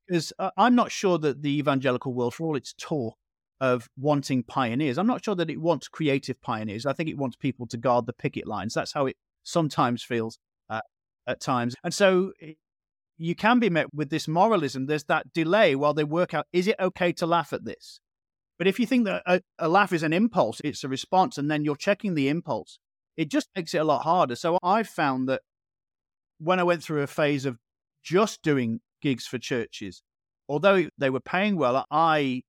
[0.07, 3.17] Because uh, I'm not sure that the evangelical world, for all its talk
[3.61, 6.87] of wanting pioneers, I'm not sure that it wants creative pioneers.
[6.87, 8.75] I think it wants people to guard the picket lines.
[8.75, 10.39] That's how it sometimes feels
[10.69, 10.81] uh,
[11.27, 11.75] at times.
[11.85, 12.33] And so
[13.19, 14.87] you can be met with this moralism.
[14.87, 18.01] There's that delay while they work out is it okay to laugh at this?
[18.59, 21.51] But if you think that a, a laugh is an impulse, it's a response, and
[21.51, 22.79] then you're checking the impulse,
[23.17, 24.37] it just makes it a lot harder.
[24.37, 25.43] So I've found that
[26.39, 27.59] when I went through a phase of
[28.03, 30.03] just doing gigs for churches,
[30.49, 32.43] although they were paying well, I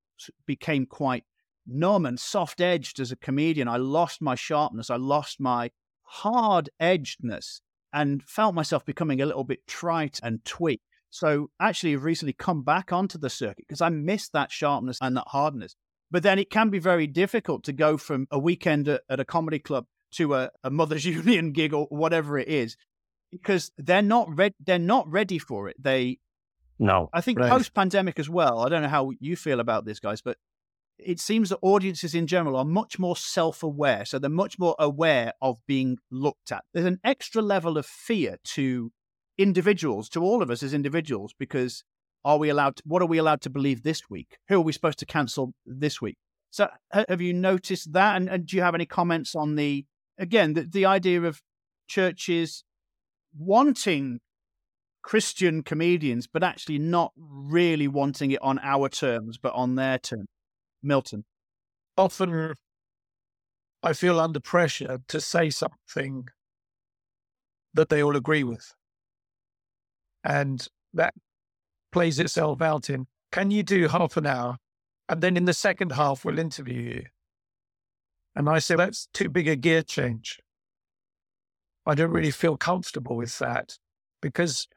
[0.45, 1.24] became quite
[1.65, 3.67] numb and soft edged as a comedian.
[3.67, 5.72] I lost my sharpness, I lost my
[6.03, 7.61] hard edgedness,
[7.93, 10.86] and felt myself becoming a little bit trite and tweaked.
[11.09, 15.15] So actually, I've recently come back onto the circuit because I missed that sharpness and
[15.17, 15.76] that hardness.
[16.09, 19.59] But then it can be very difficult to go from a weekend at, a comedy
[19.59, 22.78] club to a, a Mothers Union gig or whatever it is,
[23.32, 24.55] because they're not ready.
[24.59, 25.82] They're not ready for it.
[25.82, 26.19] They
[26.82, 27.09] no.
[27.13, 27.49] I think right.
[27.49, 28.59] post pandemic as well.
[28.59, 30.38] I don't know how you feel about this, guys, but
[30.97, 34.03] it seems that audiences in general are much more self aware.
[34.03, 36.63] So they're much more aware of being looked at.
[36.73, 38.91] There's an extra level of fear to
[39.38, 41.84] individuals, to all of us as individuals, because
[42.25, 44.38] are we allowed, to, what are we allowed to believe this week?
[44.47, 46.17] Who are we supposed to cancel this week?
[46.49, 48.15] So have you noticed that?
[48.15, 49.86] And, and do you have any comments on the,
[50.17, 51.41] again, the, the idea of
[51.88, 52.63] churches
[53.38, 54.19] wanting
[55.02, 60.28] Christian comedians, but actually not really wanting it on our terms, but on their terms?
[60.84, 61.26] Milton?
[61.97, 62.56] Often
[63.84, 66.26] I feel under pressure to say something
[67.74, 68.74] that they all agree with.
[70.24, 71.14] And that
[71.91, 74.58] plays itself out in can you do half an hour?
[75.08, 77.06] And then in the second half, we'll interview you.
[78.36, 80.39] And I say, that's too big a gear change.
[81.86, 83.78] I don't really feel comfortable with that
[84.22, 84.68] because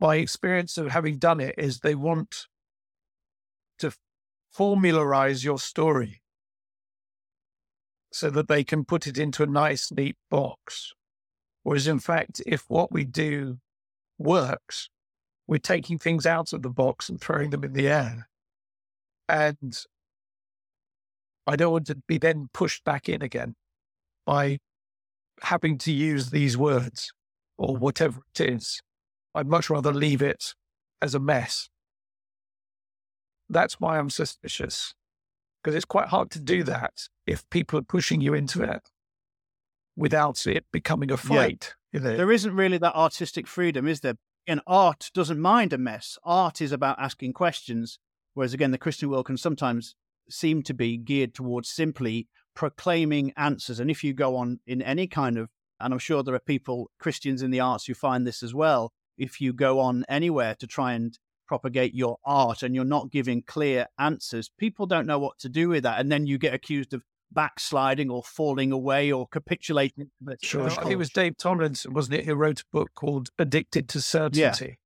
[0.00, 2.46] my experience of having done it is they want
[3.78, 3.92] to
[4.56, 6.22] formularize your story
[8.12, 10.92] so that they can put it into a nice, neat box.
[11.62, 13.58] Whereas, in fact, if what we do
[14.18, 14.88] works,
[15.46, 18.28] we're taking things out of the box and throwing them in the air.
[19.28, 19.76] And
[21.46, 23.54] I don't want to be then pushed back in again
[24.26, 24.58] by
[25.42, 27.12] having to use these words
[27.58, 28.80] or whatever it is.
[29.34, 30.54] I'd much rather leave it
[31.02, 31.68] as a mess
[33.48, 34.94] that's why I'm suspicious
[35.62, 38.90] because it's quite hard to do that if people are pushing you into it
[39.96, 41.74] without it becoming a fight.
[41.92, 42.00] Yeah.
[42.00, 42.16] You know?
[42.16, 44.16] There isn't really that artistic freedom, is there?
[44.46, 46.18] And art doesn't mind a mess.
[46.22, 47.98] Art is about asking questions,
[48.34, 49.94] whereas again, the Christian world can sometimes
[50.28, 53.80] seem to be geared towards simply proclaiming answers.
[53.80, 55.48] And if you go on in any kind of,
[55.80, 58.92] and I'm sure there are people, Christians in the arts, who find this as well.
[59.18, 63.42] If you go on anywhere to try and propagate your art and you're not giving
[63.42, 66.00] clear answers, people don't know what to do with that.
[66.00, 67.02] And then you get accused of
[67.32, 70.10] backsliding or falling away or capitulating.
[70.42, 70.66] Sure.
[70.66, 72.24] I think it was Dave Tomlinson, wasn't it?
[72.24, 74.78] He wrote a book called Addicted to Certainty.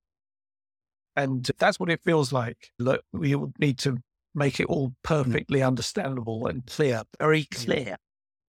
[1.17, 1.23] Yeah.
[1.23, 2.71] And that's what it feels like.
[2.79, 3.99] Look, we need to
[4.35, 4.95] make it all mm.
[5.03, 7.97] perfectly understandable and clear, very clear.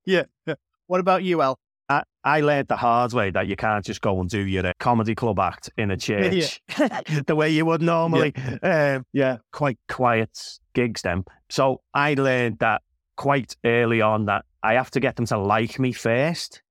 [0.05, 0.23] Yeah.
[0.45, 0.55] yeah.
[0.87, 1.59] What about you, Al?
[1.89, 4.73] I, I learned the hard way that you can't just go and do your uh,
[4.79, 7.01] comedy club act in a church yeah.
[7.27, 8.33] the way you would normally.
[8.37, 8.95] Yeah.
[8.95, 11.25] Um, yeah, quite quiet gigs then.
[11.49, 12.83] So I learned that
[13.15, 16.61] quite early on that I have to get them to like me first,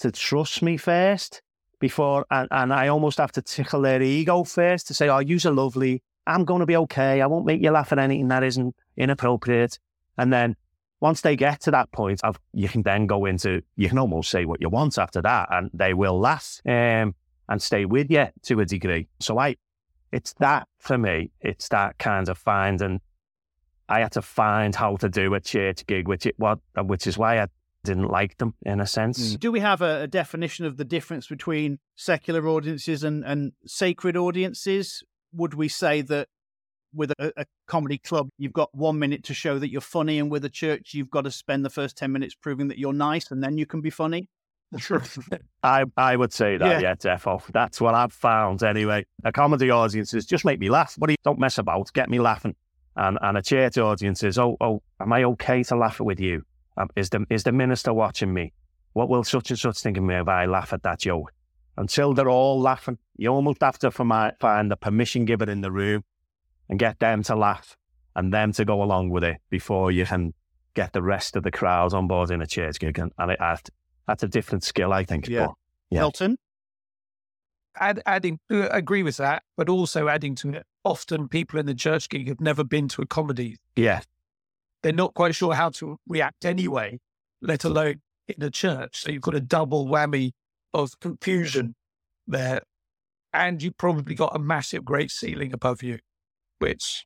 [0.00, 1.40] to trust me first
[1.80, 5.52] before, and, and I almost have to tickle their ego first to say, oh, you're
[5.52, 6.02] lovely.
[6.26, 7.20] I'm going to be okay.
[7.20, 9.78] I won't make you laugh at anything that isn't inappropriate.
[10.18, 10.56] And then
[11.02, 12.20] once they get to that point
[12.54, 15.70] you can then go into you can almost say what you want after that and
[15.74, 17.14] they will last um,
[17.48, 19.54] and stay with you to a degree so i
[20.12, 23.00] it's that for me it's that kind of finding
[23.88, 27.18] i had to find how to do a church gig which it was which is
[27.18, 27.46] why i
[27.84, 29.34] didn't like them in a sense.
[29.34, 29.40] Mm.
[29.40, 34.16] Do we have a, a, definition of the difference between secular audiences and, and sacred
[34.16, 35.02] audiences?
[35.32, 36.28] Would we say that
[36.94, 40.30] with a, a, comedy club, you've got one minute to show that you're funny, and
[40.30, 43.30] with a church, you've got to spend the first 10 minutes proving that you're nice,
[43.30, 44.28] and then you can be funny.
[44.78, 45.02] Sure.
[45.62, 47.42] I, I would say that, yeah, yeah defo.
[47.52, 49.06] That's what I've found anyway.
[49.24, 50.94] A comedy audience is just make me laugh.
[50.98, 52.54] What do you don't mess about, get me laughing.
[52.96, 56.42] And and a church audience is, oh, oh, am I okay to laugh with you?
[56.76, 58.52] Um, is the is the minister watching me?
[58.92, 61.32] What will such and such think of me if I laugh at that joke?
[61.78, 66.04] Until they're all laughing, you almost have to find the permission giver in the room
[66.72, 67.76] and get them to laugh
[68.16, 70.32] and them to go along with it before you can
[70.72, 72.98] get the rest of the crowd on board in a church gig.
[72.98, 73.38] And, and it,
[74.06, 75.28] that's a different skill, I think.
[75.28, 75.48] Yeah.
[75.48, 75.54] But,
[75.90, 76.00] yeah.
[76.00, 76.38] Milton?
[77.78, 81.74] Add, adding, uh, agree with that, but also adding to it, often people in the
[81.74, 83.58] church gig have never been to a comedy.
[83.76, 84.00] Yeah.
[84.82, 87.00] They're not quite sure how to react anyway,
[87.42, 89.02] let alone in a church.
[89.02, 90.30] So you've got a double whammy
[90.72, 91.74] of confusion
[92.26, 92.62] there,
[93.34, 95.98] and you've probably got a massive great ceiling above you,
[96.62, 97.04] which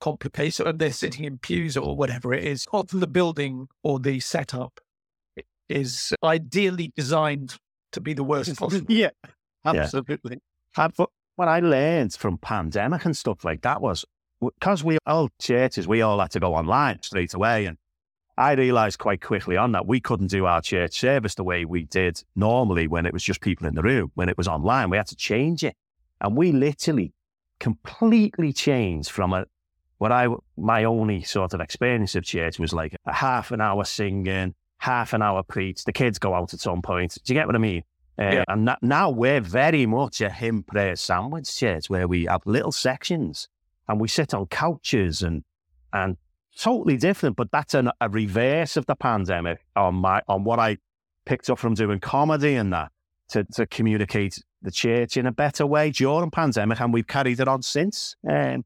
[0.00, 0.66] complicates it.
[0.66, 2.66] And they're sitting in pews or whatever it is.
[2.72, 4.80] Often the building or the setup
[5.68, 7.56] is ideally designed
[7.92, 8.86] to be the worst possible.
[8.88, 9.10] yeah,
[9.64, 10.38] absolutely.
[10.76, 10.88] Yeah.
[10.96, 14.04] But what I learned from pandemic and stuff like that was
[14.40, 17.66] because we all churches, we all had to go online straight away.
[17.66, 17.76] And
[18.36, 21.84] I realized quite quickly on that we couldn't do our church service the way we
[21.84, 24.12] did normally when it was just people in the room.
[24.14, 25.74] When it was online, we had to change it.
[26.20, 27.12] And we literally
[27.60, 29.46] completely changed from a,
[29.98, 33.84] what I, my only sort of experience of church was like a half an hour
[33.84, 35.84] singing, half an hour preach.
[35.84, 37.18] The kids go out at some point.
[37.24, 37.82] Do you get what I mean?
[38.18, 38.44] Uh, yeah.
[38.48, 42.72] And that, now we're very much a hymn prayer sandwich church where we have little
[42.72, 43.48] sections
[43.88, 45.44] and we sit on couches and,
[45.92, 46.16] and
[46.58, 50.78] totally different, but that's an, a reverse of the pandemic on my on what I
[51.24, 52.90] picked up from doing comedy and that
[53.30, 57.48] to, to communicate the church in a better way during pandemic, and we've carried it
[57.48, 58.16] on since.
[58.28, 58.64] Um,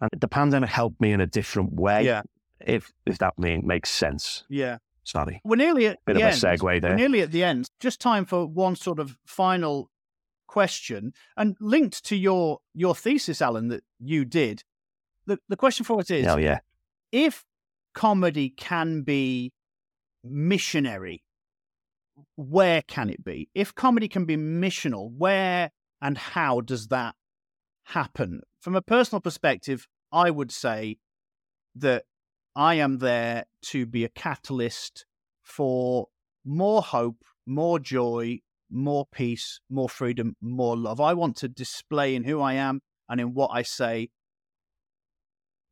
[0.00, 2.04] and the pandemic helped me in a different way.
[2.04, 2.22] Yeah,
[2.60, 4.44] if if that mean, makes sense.
[4.48, 4.78] Yeah.
[5.04, 5.40] Sorry.
[5.44, 6.42] We're nearly at bit the of end.
[6.42, 6.90] a segue there.
[6.90, 7.70] We're nearly at the end.
[7.78, 9.88] Just time for one sort of final
[10.48, 14.64] question, and linked to your your thesis, Allan, that you did.
[15.26, 16.58] The the question for us is: Oh yeah
[17.12, 17.44] if
[17.94, 19.52] comedy can be
[20.24, 21.22] missionary,
[22.36, 23.48] where can it be?
[23.54, 25.70] If comedy can be missional, where
[26.00, 27.14] and how does that
[27.84, 28.42] happen?
[28.60, 30.98] From a personal perspective, I would say
[31.74, 32.04] that
[32.54, 35.04] I am there to be a catalyst
[35.42, 36.08] for
[36.44, 38.40] more hope, more joy,
[38.70, 41.00] more peace, more freedom, more love.
[41.00, 44.10] I want to display in who I am and in what I say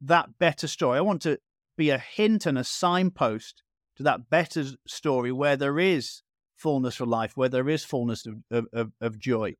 [0.01, 0.99] that better story.
[0.99, 1.39] I want to
[1.77, 3.63] be a hint and a signpost
[3.97, 6.23] to that better story where there is
[6.65, 9.55] fullness of life, where there is fullness of, of, of joy.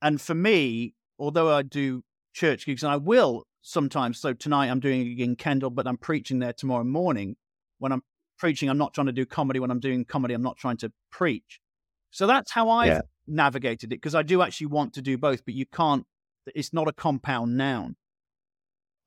[0.00, 4.78] And for me, although I do church gigs, and I will sometimes, so tonight I'm
[4.78, 7.34] doing gig in Kendal, but I'm preaching there tomorrow morning.
[7.78, 8.02] When I'm
[8.38, 9.58] preaching, I'm not trying to do comedy.
[9.58, 11.58] When I'm doing comedy, I'm not trying to preach.
[12.12, 13.00] So that's how I've yeah.
[13.26, 16.06] navigated it because I do actually want to do both, but you can't,
[16.54, 17.96] it's not a compound noun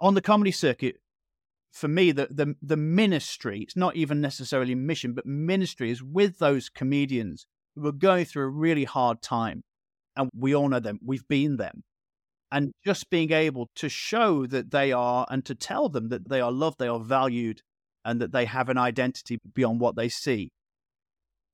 [0.01, 0.97] on the comedy circuit,
[1.73, 6.37] for me, the, the the ministry, it's not even necessarily mission, but ministry is with
[6.37, 9.63] those comedians who are going through a really hard time.
[10.15, 10.99] And we all know them.
[11.03, 11.83] We've been them.
[12.51, 16.39] And just being able to show that they are and to tell them that they
[16.39, 17.61] are loved, they are valued,
[18.05, 20.51] and that they have an identity beyond what they see.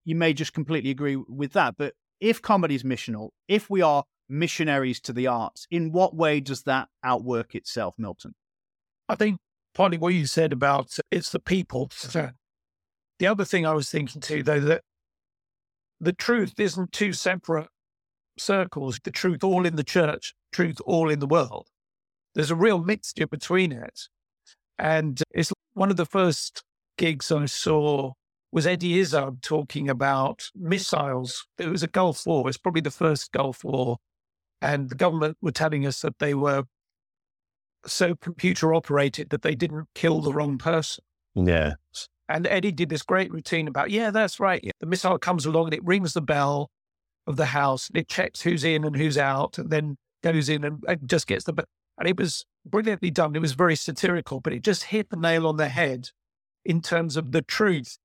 [0.04, 1.76] You may just completely agree with that.
[1.78, 6.42] But if comedy is missional, if we are missionaries to the arts, in what way
[6.42, 8.36] does that outwork itself, Milton?
[9.08, 9.40] I think
[9.74, 11.90] partly what you said about uh, it's the people.
[13.20, 14.84] The other thing I was thinking too, though, that
[16.00, 17.68] the truth isn't two separate
[18.38, 19.00] circles.
[19.04, 21.68] The truth all in the church, truth all in the world.
[22.36, 24.08] There's a real mixture between it.
[24.78, 26.64] And it's one of the first
[26.98, 28.14] gigs I saw
[28.52, 31.46] was Eddie Izzard talking about missiles.
[31.58, 32.48] It was a Gulf War.
[32.48, 33.98] It's probably the first Gulf War.
[34.62, 36.64] And the government were telling us that they were
[37.86, 41.04] so computer operated that they didn't kill the wrong person.
[41.36, 41.74] Yeah.
[42.28, 44.64] And Eddie did this great routine about, yeah, that's right.
[44.80, 46.70] The missile comes along and it rings the bell
[47.26, 50.64] of the house and it checks who's in and who's out and then goes in
[50.64, 51.54] and, and just gets the.
[51.98, 53.36] And it was brilliantly done.
[53.36, 56.10] It was very satirical, but it just hit the nail on the head
[56.64, 57.98] in terms of the truth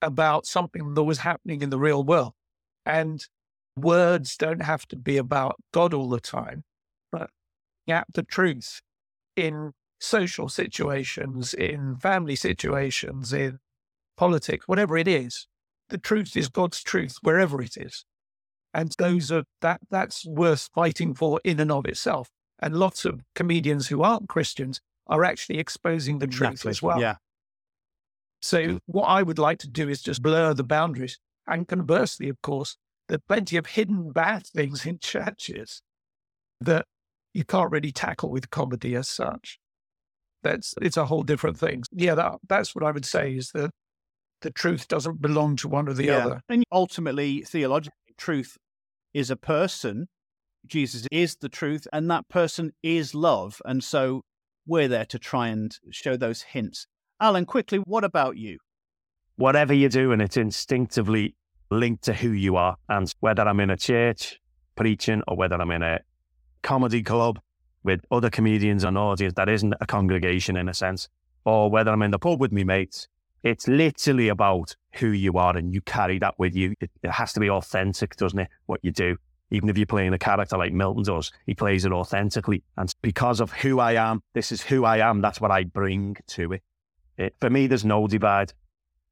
[0.00, 2.32] about something that was happening in the real world.
[2.86, 3.26] And
[3.76, 6.64] words don't have to be about God all the time,
[7.10, 7.30] but
[7.86, 8.80] yeah, the truth
[9.36, 13.58] in social situations, in family situations, in
[14.16, 15.46] politics, whatever it is.
[15.88, 18.04] The truth is God's truth wherever it is.
[18.72, 22.28] And those are that that's worth fighting for in and of itself.
[22.60, 26.70] And lots of comedians who aren't Christians are actually exposing the truth exactly.
[26.70, 27.00] as well.
[27.00, 27.16] Yeah.
[28.42, 31.18] So what I would like to do is just blur the boundaries.
[31.46, 32.76] And conversely, of course,
[33.08, 35.82] there are plenty of hidden bad things in churches
[36.60, 36.86] that
[37.32, 39.58] you can't really tackle with comedy as such.
[40.42, 41.82] That's it's a whole different thing.
[41.92, 43.70] Yeah, that, that's what I would say is that
[44.40, 46.26] the truth doesn't belong to one or the yeah.
[46.26, 46.42] other.
[46.48, 48.56] And ultimately, theologically, truth
[49.12, 50.08] is a person.
[50.66, 53.60] Jesus is the truth, and that person is love.
[53.64, 54.22] And so
[54.66, 56.86] we're there to try and show those hints.
[57.20, 58.58] Allan, quickly, what about you?
[59.36, 61.34] Whatever you do, and it's instinctively
[61.70, 62.76] linked to who you are.
[62.88, 64.38] And whether I'm in a church
[64.76, 66.00] preaching or whether I'm in a
[66.62, 67.40] comedy club
[67.82, 71.08] with other comedians and audience that isn't a congregation in a sense,
[71.44, 73.08] or whether I'm in the pub with me mates,
[73.42, 76.74] it's literally about who you are and you carry that with you.
[76.80, 78.48] It, it has to be authentic, doesn't it?
[78.66, 79.16] What you do.
[79.50, 82.62] Even if you're playing a character like Milton does, he plays it authentically.
[82.76, 85.20] And because of who I am, this is who I am.
[85.20, 86.62] That's what I bring to it.
[87.16, 88.52] it for me, there's no divide.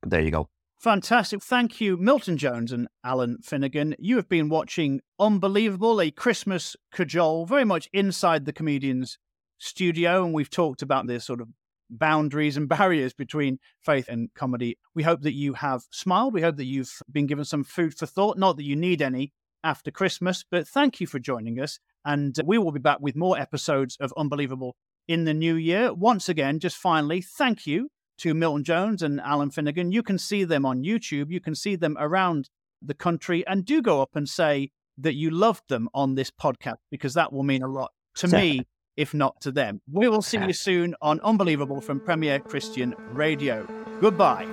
[0.03, 0.49] There you go.
[0.79, 1.43] Fantastic.
[1.43, 3.97] Thank you, Milton Jones and Allan Finnegan.
[3.99, 9.19] You have been watching Unbelievable, a Christmas cajole, very much inside the comedian's
[9.59, 10.25] studio.
[10.25, 11.49] And we've talked about this sort of
[11.91, 14.79] boundaries and barriers between faith and comedy.
[14.95, 16.33] We hope that you have smiled.
[16.33, 18.39] We hope that you've been given some food for thought.
[18.39, 19.33] Not that you need any
[19.65, 21.81] after Christmas, but thank you for joining us.
[22.05, 24.77] And we will be back with more episodes of Unbelievable
[25.09, 25.93] in the new year.
[25.93, 29.93] Once again, just finally, thank you to Milton Jones and Allan Finnegan.
[29.93, 32.51] You can see them on YouTube, you can see them around
[32.83, 36.79] the country, and do go up and say that you loved them on this podcast
[36.91, 38.67] because that will mean a lot to me,
[38.97, 39.81] if not to them.
[39.91, 43.67] We will see you soon on Unbelievable from Premier Christian Radio.
[44.01, 44.47] Goodbye.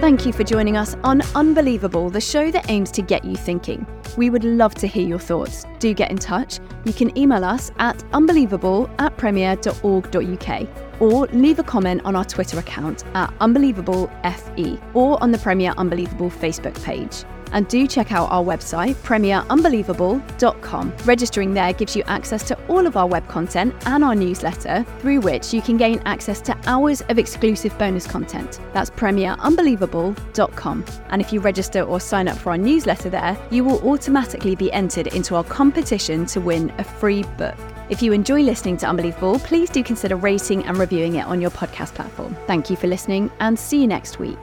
[0.00, 3.84] Thank you for joining us on Unbelievable, the show that aims to get you thinking.
[4.16, 5.66] We would love to hear your thoughts.
[5.80, 6.60] Do get in touch.
[6.84, 10.68] You can email us at unbelievable at premier.org.uk
[11.00, 16.30] or leave a comment on our Twitter account at unbelievablefe or on the Premier Unbelievable
[16.30, 17.24] Facebook page.
[17.52, 20.92] And do check out our website, premierunbelievable.com.
[21.04, 25.20] Registering there gives you access to all of our web content and our newsletter, through
[25.20, 28.60] which you can gain access to hours of exclusive bonus content.
[28.72, 30.84] That's premierunbelievable.com.
[31.10, 34.72] And if you register or sign up for our newsletter there, you will automatically be
[34.72, 37.56] entered into our competition to win a free book.
[37.88, 41.50] If you enjoy listening to Unbelievable, please do consider rating and reviewing it on your
[41.50, 42.36] podcast platform.
[42.46, 44.38] Thank you for listening and see you next week.